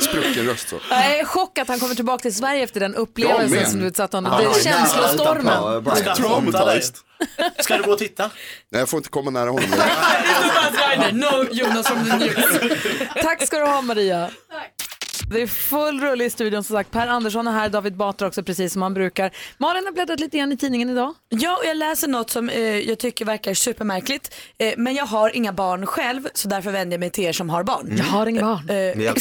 [0.00, 0.76] Sprucken röst så.
[0.90, 4.16] Jag är chockad att han kommer tillbaka till Sverige efter den upplevelsen som du utsatte
[4.16, 4.32] honom.
[4.32, 5.84] Den ja, känslostormen.
[7.56, 8.30] Du ska du gå och titta?
[8.70, 9.70] Nej, jag får inte komma nära honom.
[11.12, 12.74] No Jonas from the news.
[13.22, 14.30] Tack ska du ha Maria.
[15.30, 16.90] Det är full rulle i studion som sagt.
[16.90, 19.30] Per Andersson är här, David Batra också precis som han brukar.
[19.58, 21.14] Malin har bläddrat lite grann i tidningen idag.
[21.28, 24.34] Ja, och jag läser något som eh, jag tycker verkar supermärkligt.
[24.58, 27.50] Eh, men jag har inga barn själv så därför vänder jag mig till er som
[27.50, 27.94] har barn.
[27.98, 28.70] Jag har inga barn.
[28.70, 28.74] Eh,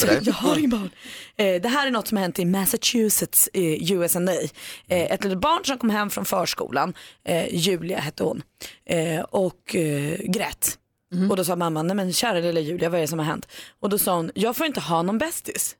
[0.07, 0.19] dig.
[0.21, 0.89] jag har inga barn.
[1.35, 4.19] Eh, det här är något som har hänt i Massachusetts i USA.
[4.19, 4.41] Eh,
[4.87, 6.93] ett litet barn som kom hem från förskolan,
[7.25, 8.41] eh, Julia hette hon,
[8.85, 10.77] eh, och eh, grät.
[11.11, 11.31] Mhm.
[11.31, 13.47] Och då sa mamman, nej men kära lilla Julia vad är det som har hänt?
[13.79, 15.75] Och då sa hon, jag får inte ha någon bästis.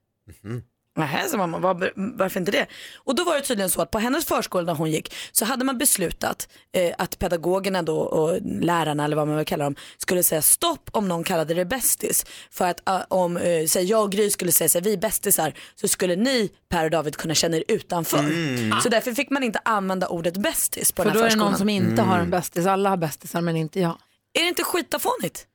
[0.97, 2.67] Nähä, sa mamma, var, varför inte det?
[2.95, 5.65] Och då var det tydligen så att på hennes förskola där hon gick så hade
[5.65, 10.23] man beslutat eh, att pedagogerna då och lärarna eller vad man vill kalla dem skulle
[10.23, 12.25] säga stopp om någon kallade det bästis.
[12.51, 14.97] För att eh, om eh, säg, jag och Gry skulle säga så här, vi är
[14.97, 18.19] bästisar så skulle ni Per och David kunna känna er utanför.
[18.19, 18.79] Mm.
[18.81, 21.31] Så därför fick man inte använda ordet bästis på För den då här är det
[21.31, 21.51] förskolan.
[21.51, 22.65] någon som inte har en bästis.
[22.65, 23.97] Alla har bästisar men inte jag.
[24.33, 25.47] Är det inte skitafånigt?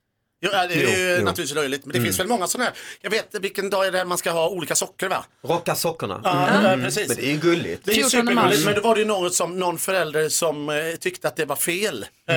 [0.45, 1.25] Jo, ja, det är Jo, ju jo.
[1.25, 2.07] naturligtvis löjligt, men det Mm.
[2.07, 2.75] finns väl många sådana här.
[3.01, 5.25] Jag vet vilken dag är det man ska ha olika socker va?
[5.45, 6.21] Rocka sockorna.
[6.25, 7.09] Ja, ja, precis.
[7.09, 7.85] Men det är ju gulligt.
[7.85, 8.35] Det är ju 14 mars.
[8.35, 11.45] supergulligt, men då var det ju något som någon förälder som eh, tyckte att det
[11.45, 12.07] var fel.
[12.29, 12.35] Eh,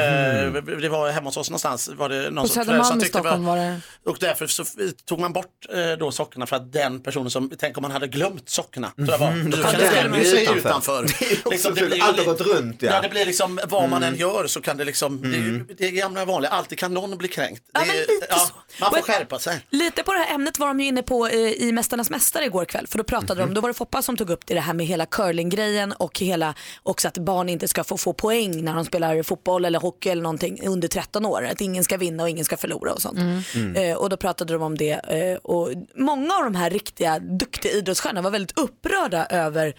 [0.81, 1.89] det var hemma hos oss någonstans.
[1.97, 2.43] Var det någon.
[2.43, 3.79] På som, Södermalm i tyckte Stockholm var det.
[4.05, 4.65] Och därför så
[5.05, 8.07] tog man bort eh, då sockerna för att den personen som, tänk om man hade
[8.07, 8.91] glömt sockerna.
[8.95, 9.31] tror jag var.
[9.31, 11.05] Mhm, då kan det bli sig utanför.
[11.51, 12.91] Liksom, blir Allt har gått runt, ja.
[12.93, 13.01] ja.
[13.01, 14.13] det blir liksom vad man Mm.
[14.13, 16.93] än gör så kan det liksom, det, är ju- det är gamla vanliga, alltid kan
[16.93, 17.63] någon bli kränkt.
[17.95, 18.53] Är- lite ja, så.
[18.81, 19.65] Man får Och- skärpa sig.
[19.69, 22.65] Lite på det här ämnet var de ju inne på eh, i Mästarnas Mästare igår
[22.65, 22.87] kväll.
[22.87, 24.85] För då pratade de, då var det Foppa som tog upp det, det här med
[24.85, 29.23] hela curlinggrejen och hela, också att barn inte ska få, få poäng när de spelar
[29.23, 31.45] fotboll eller hockey eller någonting under 13 år.
[31.51, 33.17] Att ingen ska vinna och ingen ska förlora och sånt.
[33.55, 33.75] Mm.
[33.75, 37.71] Eh, och då pratade de om det eh, och många av de här riktiga duktiga
[37.71, 39.73] idrottsstjärnorna var väldigt upprörda över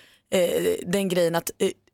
[0.86, 1.50] den grejen att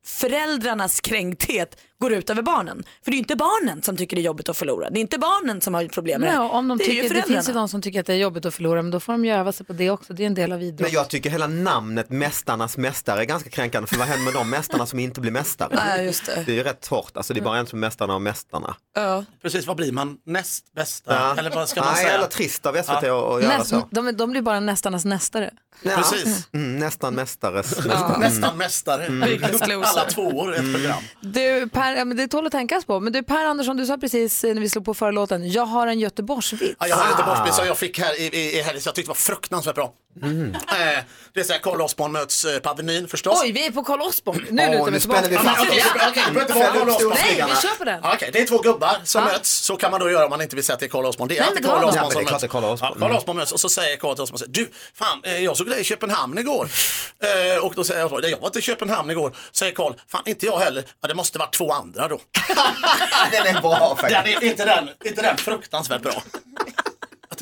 [0.06, 2.84] föräldrarnas kränkthet går ut över barnen.
[3.04, 4.90] För det är ju inte barnen som tycker det är jobbigt att förlora.
[4.90, 6.44] Det är inte barnen som har problem med Nej, det.
[6.44, 8.12] och om de det är ju tycker, det finns ju de som tycker att det
[8.12, 10.12] är jobbigt att förlora men då får de ju öva sig på det också.
[10.12, 10.80] Det är en del av idrott.
[10.80, 14.50] Men jag tycker hela namnet Mästarnas mästare är ganska kränkande för vad händer med de
[14.50, 15.68] mästarna som inte blir mästare?
[15.96, 16.42] Ja, just det.
[16.46, 18.76] Det är ju rätt hårt, alltså det är bara en som är mästarna av mästarna.
[18.94, 19.24] Ja.
[19.42, 20.18] Precis, vad blir man?
[20.26, 21.14] Näst bästa?
[21.14, 21.34] Ja.
[21.38, 22.12] Eller vad ska man Nej, säga?
[22.12, 22.96] jävla trist av SVT Ja.
[23.36, 23.88] att, göra Näst, så.
[23.90, 25.50] de, de blir bara nästarnas nästare.
[25.82, 25.96] Ja.
[25.96, 26.48] Precis.
[26.52, 27.84] Mm, nästan mästares Ja.
[27.84, 28.18] mästare.
[28.18, 29.06] Nästan mästare.
[29.06, 29.82] Mm.
[29.84, 31.02] Alla två år i ett program.
[31.20, 33.00] Du, per, ja, men det tål att tänkas på.
[33.00, 35.86] Men du Per Andersson, du sa precis när vi slog på förra låten, jag har
[35.86, 36.76] en Göteborgsvits.
[36.78, 38.94] Ja, jag har en Göteborgsbil som jag fick här i, i, i helgen så jag
[38.94, 39.92] tyckte det var fruktansvärt bra.
[40.22, 40.54] Mm.
[40.54, 40.60] Eh,
[41.34, 43.40] det är så här, Carl Osborn möts eh, på Avenyn förstås.
[43.42, 44.46] Oj, vi är på Karl Osborn.
[44.50, 45.42] Nu Åh, lutar nu vi spänner tillbaka.
[45.42, 47.16] vi fast Okej, okej, okej, det behöver inte vara Carl Osborn.
[47.22, 48.00] Nej, vi kör på den.
[48.02, 50.42] Ja, Okej, det är två gubbar som möts, så kan man då göra om man
[50.42, 51.28] inte vill säga att det är Carl Osborn.
[51.28, 52.40] Det är Nej, alltid men var- Osborn Ja, men som det är klart möts.
[52.40, 53.10] det är Carl Osborn.
[53.12, 55.56] Ja, Osborn möts och så säger Carl till Osborn, så här, du, fan, eh, jag
[55.56, 56.68] såg dig i Köpenhamn igår.
[57.54, 59.36] Eh, och då säger jag, jag var inte i Köpenhamn igår.
[59.52, 60.84] Säger Carl, fan inte jag heller.
[61.02, 62.20] Ja, det måste varit två andra då.
[63.30, 64.42] Den är bra Den faktiskt.
[64.42, 66.22] är inte den, inte den fruktansvärt bra.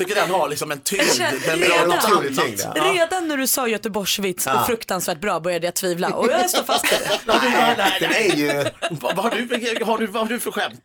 [0.01, 1.03] Tycker den har liksom en tyngd.
[1.45, 2.45] Den redan- har något annat.
[2.45, 2.83] tyngd, Ja.
[2.93, 6.85] Redan när du sa Göteborgsvits och fruktansvärt bra började jag tvivla och jag står fast
[6.91, 7.99] vid det.
[7.99, 8.65] Den är ju...
[8.91, 10.79] Vad, har du, har du, vad har du för skämt?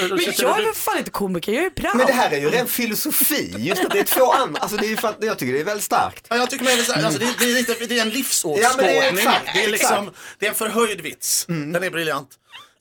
[0.00, 1.96] Men jag är väl fan inte komiker, jag är prao.
[1.96, 4.86] Men det här är ju ren filosofi, just att det är två andra, alltså det
[4.86, 6.26] är ju att jag tycker det är väldigt starkt.
[6.30, 8.62] Ja, jag tycker med det, alltså, det, det, är lite, det är en livsåskådning.
[8.62, 9.96] Ja, det är exakt, det, är liksom.
[9.98, 10.14] Mm.
[10.38, 11.44] det är en förhöjd vits.
[11.48, 12.28] Den är briljant.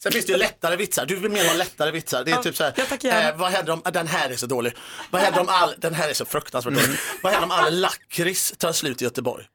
[0.08, 1.06] Sen finns det ju lättare vitsar.
[1.06, 2.24] Du vill mer ha lättare vitsar.
[2.24, 4.74] Det är Ja, typ så här, eh, vad händer om, den här är så dålig.
[5.10, 6.98] Vad händer om all, den här är så fruktansvärt dålig.
[7.24, 9.46] Vad händer om all lakrits tar slut i Göteborg?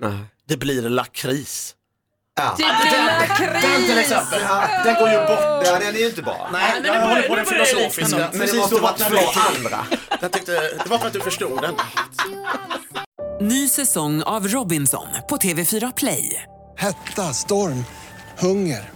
[0.00, 0.18] Nej.
[0.48, 1.74] Det blir lakris.
[2.36, 2.54] Ja.
[2.58, 4.40] Det blir Den till exempel,
[4.84, 5.66] den går ju bort.
[5.66, 6.48] Ja, den är ju inte bra.
[6.52, 8.30] Nej, men jag det håller på den filosofiska.
[8.32, 9.86] Men det måste vattnar två andra.
[10.20, 11.74] Jag tyckte, det var för att du förstod den.
[13.40, 16.42] Ny säsong av Robinson på TV4 Play.
[16.76, 17.84] Hetta, storm,
[18.38, 18.95] hunger.